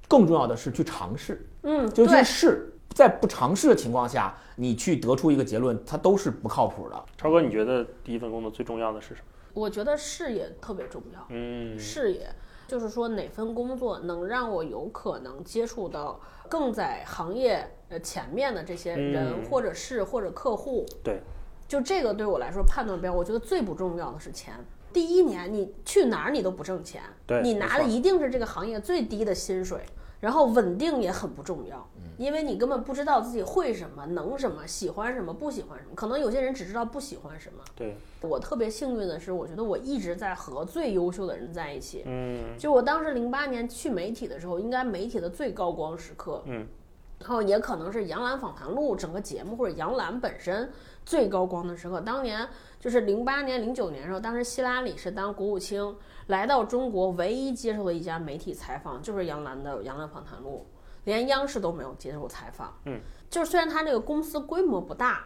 [0.07, 2.75] 更重要的是去尝试，嗯，就对去试。
[2.95, 7.05] 在不尝试的情况下，你去得出一个结论，它都是不靠谱的。
[7.17, 9.27] 超哥，你觉得第一份工作最重要的是什么？
[9.55, 11.27] 我觉得视野特别重要。
[11.31, 12.29] 嗯，视野，
[12.67, 20.84] 就是说哪份工作能让我有可能接触到更在行业呃前面的这些人，嗯或者是或者客户。
[21.03, 21.20] 对，
[21.66, 24.55] 就这个对我来说判断标，我觉得最不重要的是钱。
[24.93, 29.80] 第一年你去哪儿你都不挣钱，对你拿的一定是这个行业最低的薪水，
[30.18, 31.86] 然后稳定也很不重要，
[32.16, 35.91] 因为你根本不知道自己会什么、能什么、喜欢什么、不喜欢什么。
[35.95, 37.62] 可能有些人只知道不喜欢什么。
[37.76, 42.03] 对，我特别幸运的是，我觉得我一直在和最优秀的人在一起。
[42.07, 46.66] 嗯就我当时零八年去媒体的时候，应该媒体的最高光时刻，嗯，
[47.19, 50.71] 然后也可能是《杨澜访谈录》整个节目或者杨澜本身
[51.05, 52.01] 最高光的时刻。
[52.01, 52.49] 当年
[52.79, 55.95] 就是零八年、零九年的时候，当时希拉里是当国务卿
[56.29, 60.66] 来到中国，唯一接受的一家媒体采访就是杨澜的《杨澜访谈录》，
[61.05, 62.73] 连央视都没有接受采访。
[62.85, 65.25] 嗯，就是虽然他这个公司规模不大。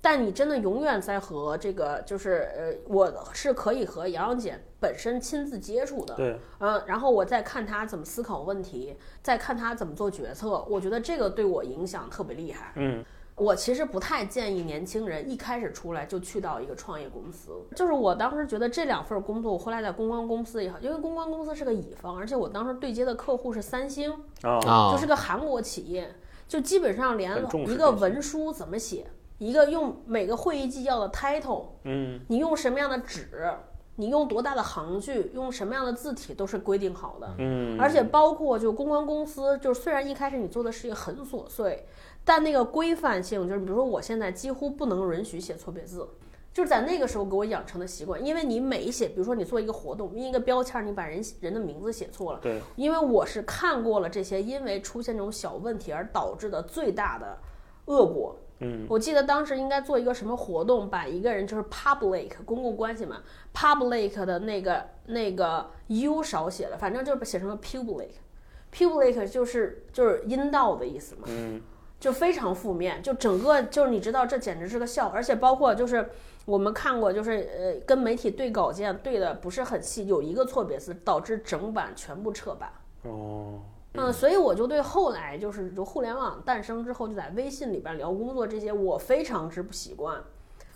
[0.00, 12.72] 但你真的永远在和这个，就是呃，我是可以和杨洋姐本身亲自接触的，对，嗯，然后我再看她怎么思考问题，再看她怎么做决策，我觉得这个对我影响特别厉害。
[12.76, 13.04] 嗯。
[13.40, 24.10] 我其实不太建议年轻人一开始出来就去到一个创业公司，就是我当时觉得这两份工作，我后来在公关公司也好，因为公关公司是个乙方，而且我当时对接的客户是三星，
[24.42, 26.12] 啊，啊，就是个韩国企业，
[26.48, 27.30] 就基本上连
[27.68, 29.06] 一个文书怎么写，
[29.38, 33.52] 一个用每个会议纪要的 title，嗯你用什么样的纸，
[33.94, 37.34] 你用多大的行距，用什么样的字体都是规定好的。
[37.38, 41.86] 嗯，而且包括就公关公司，就是虽然一开始你做的事情很琐碎，
[42.24, 46.08] 但那个规范性，就是比如说我现在几乎不能允许写错别字，
[46.52, 48.24] 就是在那个时候给我养成的习惯。
[48.24, 57.38] 因为你每一写，比如说你做一个活动，印一个标签，你把人人的名字写错了，对，因为我是看过了这些因为出现这种小问题而导致的最大的
[57.86, 58.36] 恶果。
[58.60, 58.86] 嗯。
[58.88, 63.22] 我记得当时应该做一个什么活动，把一个人就是 public 公共关系嘛
[63.54, 71.60] ，public 的那个那个 u 少写了，反正就是写成了 public，public 就是就是阴道的意思嘛，嗯。
[72.00, 76.08] 就非常负面，就整个就是你知道这简直是个笑，而且包括就是
[76.44, 82.70] 我们看过，就是呃跟媒体对稿件对的不是很细，有一个错别字导致整版全部撤版。
[83.02, 83.58] 哦，
[83.98, 90.22] 嗯，所以我就对后来就是就互联网诞生之后，就在微信里边聊工作这些，我非常之不习惯。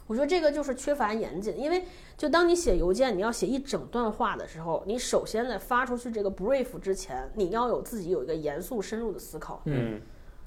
[0.09, 1.85] 我觉得这个就是缺乏严谨，因为
[2.19, 10.01] 就当你写邮件，你要写一整段话的时候，你首先在发出去这个 brief 之前，你要有自己有一个严肃深入的思考，嗯，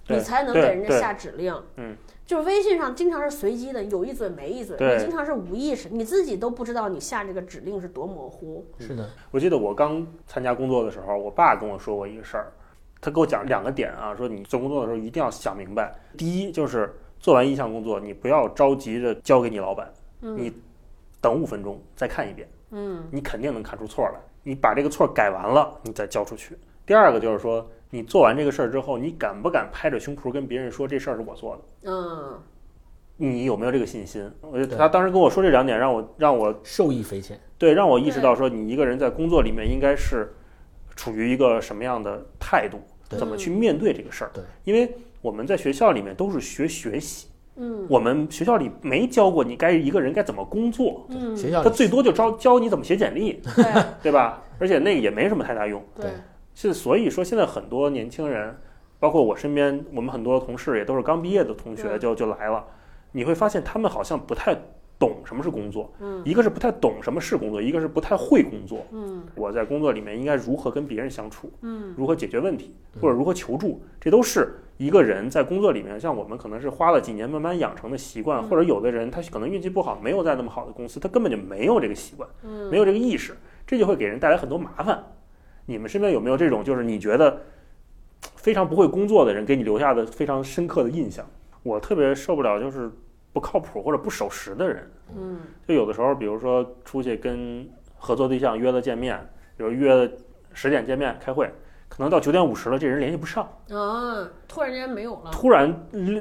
[0.10, 1.56] 你才能给人家下指令。
[1.78, 1.96] 嗯，
[2.28, 8.64] 就是微信上经常是随机的，有一嘴没一嘴，对你经常是无意识，你自己都不知道你下这个指令是多模糊。
[8.78, 12.52] 是的，我记得我刚参加工作的时候，我爸跟我说过一个事儿，
[13.06, 15.94] 他给我讲两个点啊，说你做工作的时候一定要想明白。
[16.18, 19.88] 第一就是做完一项工作，你不要着急着交给你老板，
[20.20, 20.52] 你
[21.22, 24.20] 等五分钟再看一遍，嗯你肯定能看出错来。
[24.42, 26.58] 你把这个错改完了，你再交出去。
[26.84, 31.92] 第二个就是说，你做完这个事儿之后，你敢不敢拍着胸脯跟别人说这事儿是我做的？
[31.92, 32.40] 嗯，
[33.18, 34.28] 你有没有这个信心？
[34.42, 37.40] 我觉得他当时跟我说这两点，让我让我受益匪浅。
[37.60, 40.36] 对，让我意识到说，你一个人在工作里面应该是
[40.96, 44.32] 处于一个什么样的态度，对怎么去面对这个事儿。
[44.34, 47.86] 对，因为我们在学校里面都是学学习，嗯。
[47.90, 53.84] 我们学校里没教过你该一个人该怎么工作，嗯，学校他最多就教教你怎么写简历， 对。
[54.04, 54.42] 对吧？
[54.60, 55.84] 而且那个也没什么太大用。
[56.00, 56.10] 对，
[56.54, 58.56] 是所以说，现在很多年轻人，
[59.00, 62.64] 包括我身边，我们很多同事也都是刚毕业的同学就就来了，
[63.12, 64.58] 你会发现他们好像不太
[64.98, 68.86] 懂什么是工作，嗯一个是不太懂什么是工作，一个是不太会工作。
[68.92, 83.36] 嗯我在工作里面应该如何跟别人相处，嗯如何解决问题，或者如何求助，这都是一个人在工作里面，像我们可能是花了几年慢慢养成的习惯，嗯或者有的人他可能运气不好，没有在那么好的公司，他根本就没有这个习惯，嗯，没有这个意识，
[83.68, 85.04] 这就会给人带来很多麻烦。
[85.66, 87.42] 你们身边有没有这种，就是你觉得
[88.36, 91.26] 非常不会工作的人给你留下的非常深刻的印象？
[91.64, 92.92] 我特别受不了就是
[93.36, 94.90] 不靠谱或者不守时的人。
[95.14, 99.20] 嗯就有的时候，比如说出去跟合作对象约了见面，
[99.58, 100.10] 比如约了
[100.54, 101.52] 十点见面开会，
[101.90, 105.72] 可能到九点五十了，这人联系不上，啊，突然间没有了，突然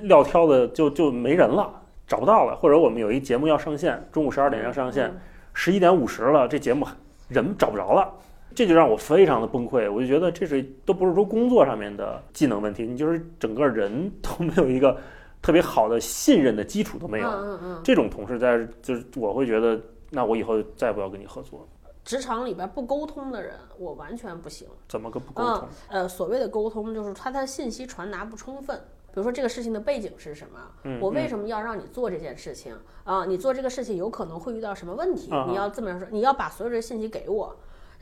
[0.02, 1.72] 撂挑子就就没人了，
[2.04, 2.56] 找不到了。
[2.56, 5.20] 或者我们有一节目要上线，中午十二点要上线，嗯
[5.54, 6.84] 十一点五十了，这节目
[7.28, 8.12] 人找不着了。
[8.56, 14.96] 这就让我非常的崩溃，我就觉得这是都不是说工作上面的技能问题，你就是整个人都没有一个
[15.44, 17.28] 特别好的信任的基础都没有。
[17.28, 19.78] 嗯嗯嗯，这种同事在就是我会觉得，
[20.08, 21.68] 那我以后再也不要跟你合作，
[22.02, 24.66] 职场里边不沟通的人，我完全不行。
[24.88, 28.74] 怎么个不沟嗯通？，呃，所谓的沟通就是他的信息传达不充分。
[29.12, 30.58] 比如说这个事情的背景是什么？
[30.84, 32.74] 嗯我为什么要让你做这件事情
[33.04, 35.30] 啊、你做这个事情有可能会遇到什么问题？
[35.30, 37.54] 啊你要这么样说，你要把所有的信息给我。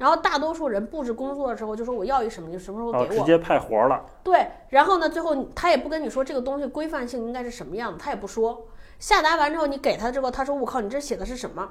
[0.03, 3.21] 然后大多数人布置工作的时候就说我要一什么，你什么时候哦，给我。
[3.21, 8.67] 直接派活了，对，然后呢，最后他也不跟你说这个东西规范性应该是什么样的，他也不说。
[8.99, 11.71] 下达完之后，你给他之后，他说：“我靠，你这写的是什么？”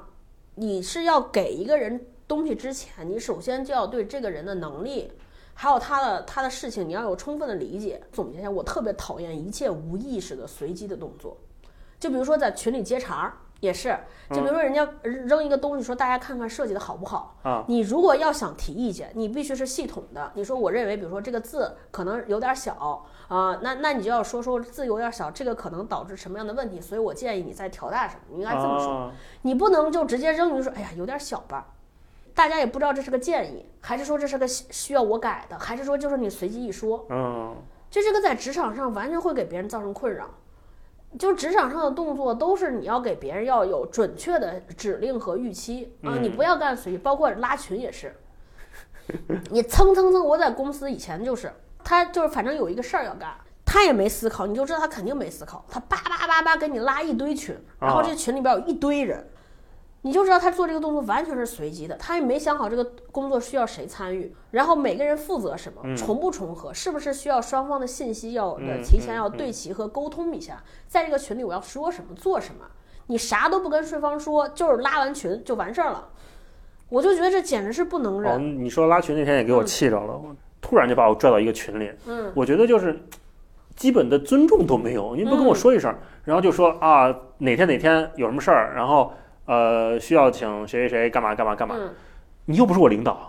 [0.56, 5.12] 你是要给一个人东西之前，你首先就要对这个人的能力，
[5.52, 8.00] 还有他的他的事情，你要有充分的理解。
[8.12, 11.36] 总结一下，我特别讨厌一切无意识的随机的动作，
[12.00, 13.34] 就比如说在群里接茬儿。
[13.62, 13.96] 也是，
[14.28, 17.64] 就比如说人家扔一个东西，说大家看看设计的好不好啊？
[17.68, 20.32] 你如果要想提意见，你必须是系统的。
[20.34, 28.92] 你说我认为，比如说这个字可能有点小啊、那那你就要说说字有点小，这个可能导致什么样的问题，所以我建议你再调大什么，你应该这么说。
[28.92, 31.68] 啊你不能就直接扔，你就说哎呀有点小吧，
[32.34, 37.54] 大家也不知道这是个建议，还是说这是个需需要我改的，还是说就是你随机一说，嗯，
[37.88, 40.26] 就这个在职场上完全会给别人造成困扰。
[41.18, 48.14] 就职场上的动作都是你要给别人要有准确的指令和预期啊，嗯你不要干随意，包括拉群也是。
[49.50, 51.52] 你蹭蹭蹭，我在公司以前就是，
[51.84, 53.34] 他就是反正有一个事儿要干，
[53.64, 59.26] 他也没思考，你就知道他肯定没思考，他叭叭叭叭给你拉一堆群，然后这群里边有一堆人，
[60.02, 72.66] 你就知道他做这个动作完全是随机的，他也没想好这个工作需要谁参与，然后每个人负责什么，嗯重不重合，是不是需要双方的信息要提前要对齐和沟通一下，在这个群里我要说什么做什么，
[73.06, 76.08] 你啥都不跟对方说，就是拉完群就完事儿了，
[76.88, 83.00] 我就觉得这简直是不能哦，忍，你说拉群那天也给我气着了，我突然就把我拽到一个群里，嗯我觉得就是
[83.76, 85.94] 基本的尊重都没有，你不跟我说一声，
[86.24, 89.12] 然后就说啊哪天哪天有什么事儿，然后
[89.46, 91.90] 呃需要请谁谁谁干嘛干嘛干嘛，嗯。
[92.46, 93.28] 你又不是我领导。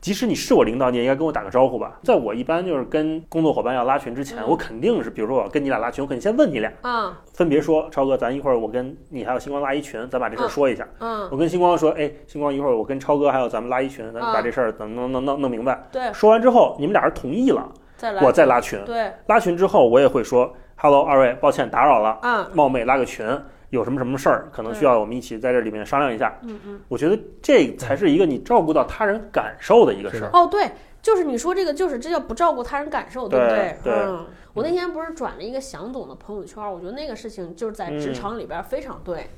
[0.00, 1.98] 即使你是我领导，你也应该跟我打个招呼吧。
[2.02, 4.48] 在我一般就是跟工作伙伴要拉群之前，嗯。
[4.48, 7.14] 我肯定是，比如说我要跟你俩拉群，我肯定先问你俩，嗯。
[7.34, 10.88] 分别说，超哥，咱一会儿我跟你还有星光拉一群，咱把这事儿说一下。
[11.00, 15.86] 嗯，我跟星光说，哎，星光一会儿我跟超哥还有咱们拉一群，咱们把嗯这事儿能能能弄弄明白。
[15.92, 18.82] 对，说完之后，你们俩人同意了，再来，我再拉群。
[18.86, 22.46] 对，拉群之后，我也会说，Hello，二位，抱歉打扰了，嗯。
[22.54, 23.26] 冒昧拉个群，
[23.70, 26.36] 有什么什么事儿，可能需要我们一起在这里面商量一下。
[26.42, 26.80] 嗯嗯。
[26.88, 30.30] 我觉得这才是一个你照顾到他人感受的一个事儿。
[30.32, 39.30] 哦，对，就是你说这个，就是这叫不照顾他人感受，对不对对嗯，我那天不是转了一个祥总的朋友圈，我觉得那个事情就是在职嗯场里边非常对。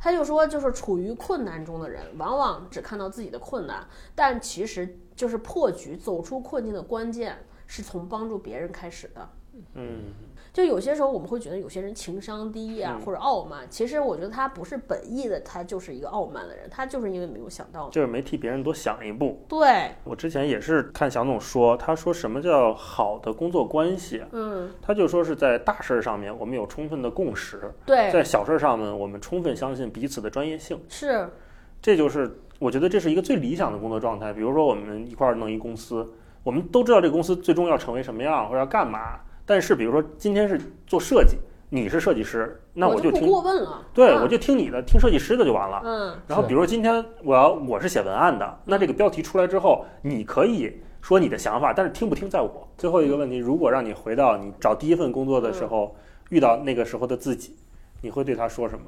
[0.00, 9.28] 他就说，就是处于困难中的人，往往只看到自己的困难，但其实就是破局、走出困境的关键是从帮助别人开始的。
[9.72, 10.12] 嗯，
[10.54, 17.90] 就有些时候我们会觉得有些人情商低啊，嗯或者傲慢，其实我觉得他不是本意的，他就是一个傲慢的人，他就是因为没有想到。
[17.90, 19.44] 就是没替别人多想一步。
[19.48, 24.28] 对，我之前也是看祥总说，他说什么叫好的工作关系啊？
[24.30, 30.80] 嗯，他就说是在大事儿上面我们有充分的共识，对，在小事儿上面我们充分相信彼此的专业性。
[30.88, 31.28] 是，
[31.82, 34.32] 这就是我觉得这是一个最理想的工作状态。
[34.32, 36.08] 比如说我们一块儿弄一公司，
[36.44, 41.36] 我们都知道这个公司最终要成为什么样或者要干嘛，但是比如说今天是做设计，
[41.68, 43.82] 你是设计师，那我就听，过问了。
[43.92, 45.82] 对嗯我就听你的，听设计师的就完了。
[45.84, 52.68] 嗯然后比如说今天我要我是写文案的，那这个标题出来之后，你可以说你的想法，但是听不听在我。
[52.78, 55.94] 最后一个问题，如果让你回到你找第一份工作的时候，
[56.30, 57.56] 遇到那个时候的自己，
[58.00, 58.84] 你会对他说什么？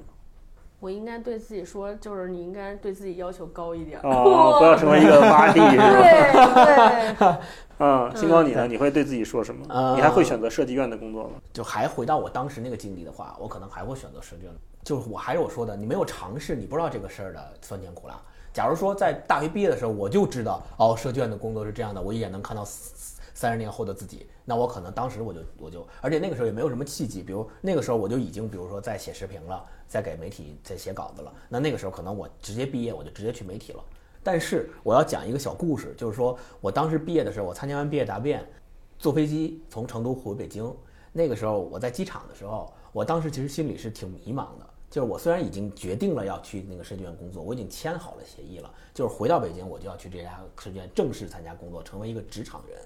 [0.87, 3.99] 我应该对自己说，就是你应该对自己要求高一点。
[4.05, 5.91] 哦，不要成为一个洼地，是吧？
[5.91, 7.37] 对对，
[7.85, 8.69] 嗯，星光你呢？
[8.69, 9.67] 你会对自己说什么？
[9.69, 11.31] 呃你还会选择设计院的工作吗？
[11.53, 14.53] 就还回到我当时那个经历的话，我可能还会选择设计院。
[14.85, 18.15] 就是我还是我说的，你没有尝试，你不知道这个事儿的酸甜苦辣。
[18.53, 33.85] 假如说在大学毕业的时候，我就知道哦，设计院的工作是这样的，我一眼能看到三十年后的自己，那我可能当时我就我就，而且那个时候也没有什么契机，比如那个时候我就已经，比如说在写时评了，在给媒体在写稿子了，那那个时候可能我直接毕业，我就直接去媒体了。
[34.23, 38.49] 但是我要讲一个小故事，就是说我当时毕业的时候，我参加完毕业答辩，
[38.99, 40.73] 坐飞机从成都回北京。
[41.13, 44.67] 那个时候我在机场的时候，我当时其实心里是挺迷茫的。
[44.89, 52.81] 就是我虽然已经决定了要去那个设计院工作，我已经签好了协议了，就是回到北京我就要去这家设计院正式参加工作，成为一个职场人。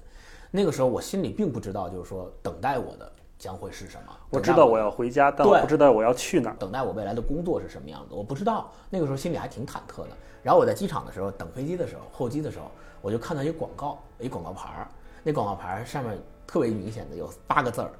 [0.51, 4.13] 那个时候我心里并不知道，就是说等待我的将会是什么。
[4.31, 6.57] 我知道我要回家，但我不知道我要去哪儿。
[6.59, 8.71] 等待我未来的工作是什么样子，我不知道。
[8.91, 10.09] 那个时候心里还挺忐忑的。
[10.43, 12.71] 然后我在机场的时候等飞机的时候，候机的时候，
[13.01, 14.89] 我就看到一个广告，一广告牌儿，
[15.23, 17.91] 那广告牌儿上面特别明显的有八个字儿，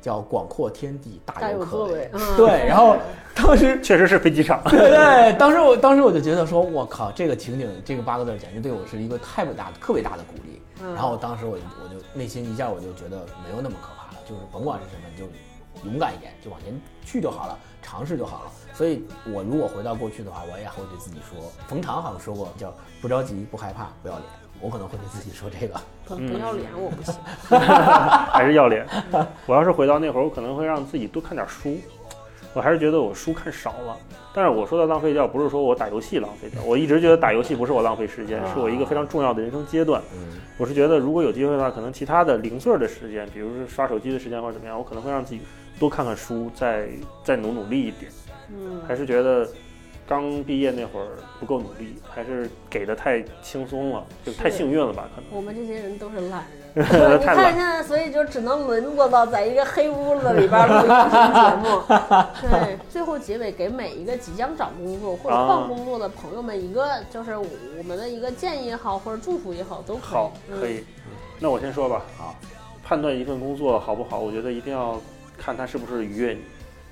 [0.00, 2.10] 叫“广阔天地大大有有可为”。。
[2.14, 2.96] 嗯对，然后
[3.34, 4.62] 当时确实是飞机场。
[4.64, 10.60] 对对，当时我当时我就觉得说，我靠，这个情景，这个八个字儿简直对我是一个太伟大的、特别大的鼓励。
[10.82, 15.24] 嗯然后当时我就我就内心一下我就觉得没有那么可怕了，就是甭管是什么，你就
[15.88, 18.50] 勇敢一点，就往前去就好了，尝试就好了。
[18.74, 24.24] 所以我如果回到过去的话，我也会对自己说，冯唐好像说过，叫不着急、不害怕、不要脸。
[24.58, 25.78] 我可能会对自己说这个。
[26.06, 27.14] 不不要脸，我不行。
[28.30, 28.86] 还是要脸。
[29.44, 31.78] 我要是回到那会儿，我可能会让自己多看点书。
[32.56, 33.94] 我还是觉得我书看少了。
[34.32, 40.00] 但是我说的浪费掉，不是说我打游戏浪费掉，我一直觉得打游戏不是我浪费时间，是我一个非常重要的人生阶段。
[40.14, 45.40] 嗯，我是觉得，如果有机会的话，可能其他的零碎的时间，比如说刷手机的时间或者怎么样，我可能会让自己
[45.78, 46.88] 多看看书，再
[47.22, 48.10] 再努努力一点。
[48.48, 49.46] 嗯，还是觉得
[50.08, 55.10] 刚毕业那会儿不够努力，还是给的太轻松了，就太幸运了吧？
[55.14, 55.30] 可能。
[55.30, 56.65] 我们这些人都是懒人。
[56.76, 56.82] 你
[57.24, 61.80] 看现在，所以就只能沦落到在一个黑屋子里边录音 频节目。
[62.42, 67.46] 对，最后结尾给每一个即将找工作或者啊换工作的朋友们一个，就是我
[67.86, 70.12] 们的一个建议也好，或者祝福也好，都可以。
[70.12, 70.84] 好，可以。
[71.40, 72.02] 那我先说吧。
[72.18, 72.34] 好，
[72.84, 75.00] 判断一份工作好不好，我觉得一定要
[75.38, 76.40] 看它是不是愉悦你，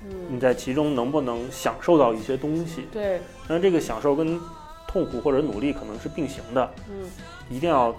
[0.05, 0.09] 嗯。
[0.29, 2.87] 你嗯，在其中能不能享受到一些东西。
[2.91, 4.39] 对，那这个享受跟
[4.87, 7.07] 痛苦或者努力可能是并行的，嗯
[7.49, 7.95] 一定要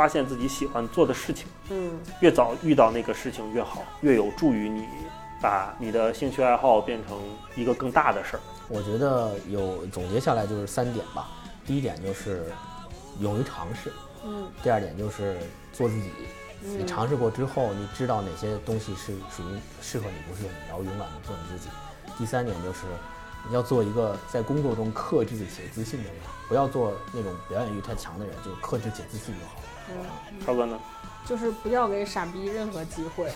[0.00, 4.86] 发现自己喜欢做的事情，嗯越早遇到那个事情越好，越有助于你
[5.42, 7.18] 把你的兴趣爱好变成
[7.54, 8.40] 一个更大的事儿。
[8.66, 11.28] 我觉得有总结下来就是三点吧。
[11.66, 12.50] 第一点就是
[13.18, 13.92] 勇于尝试，
[14.24, 15.36] 嗯第二点就是
[15.70, 16.10] 做自己。
[16.62, 21.68] 你嗯，尝试过之后，你知道哪些东西是属于适合你，不适合你，然后勇敢的做你自己。
[22.16, 22.86] 第三点就是
[23.48, 26.14] 你要做一个在工作中克制且自信的人，
[26.48, 29.54] 不要做那种表演欲太强的人，就克制且自信就好。
[29.90, 29.96] 嗯
[30.44, 30.78] 超哥呢？
[31.26, 33.28] 就是不要给傻逼任何机会。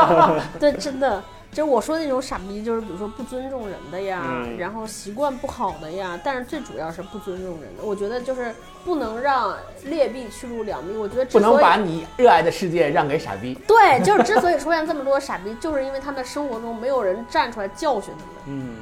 [0.60, 7.82] 对，真的，就是我说那种傻逼，就是比如说不尊重人的呀，嗯然后习惯不好的呀，但是最主要是不尊重人的。
[7.82, 10.94] 我觉得就是不能让劣币驱逐良币。
[10.94, 13.54] 我觉得之不能把你热爱的世界让给傻逼。
[13.66, 18.34] 对，就是之所以出现这么多傻逼，就是因为他们生活中没有人站出来教训他们。
[18.46, 18.76] 嗯，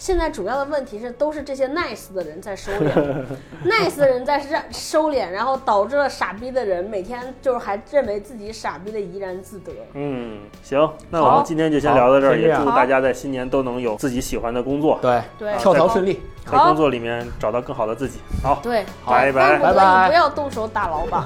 [0.00, 2.90] 现在主要的问题是，都是这些 nice 的人在收敛，
[3.68, 9.70] nice 的人在让收敛，然后导致了傻逼的人每天就是还认为自己傻逼的怡然自得。
[9.92, 16.18] 嗯，行，那我们今天就先聊到这儿，也祝大家在新年都能有自己喜欢的工作，对，对跳槽顺利。
[16.50, 18.20] 在工作里面找到更好的自己。
[18.42, 21.22] 好，对，拜拜拜拜不要动手打老板。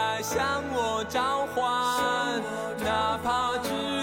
[0.00, 2.40] 在向我召唤。
[2.82, 3.99] 哪怕只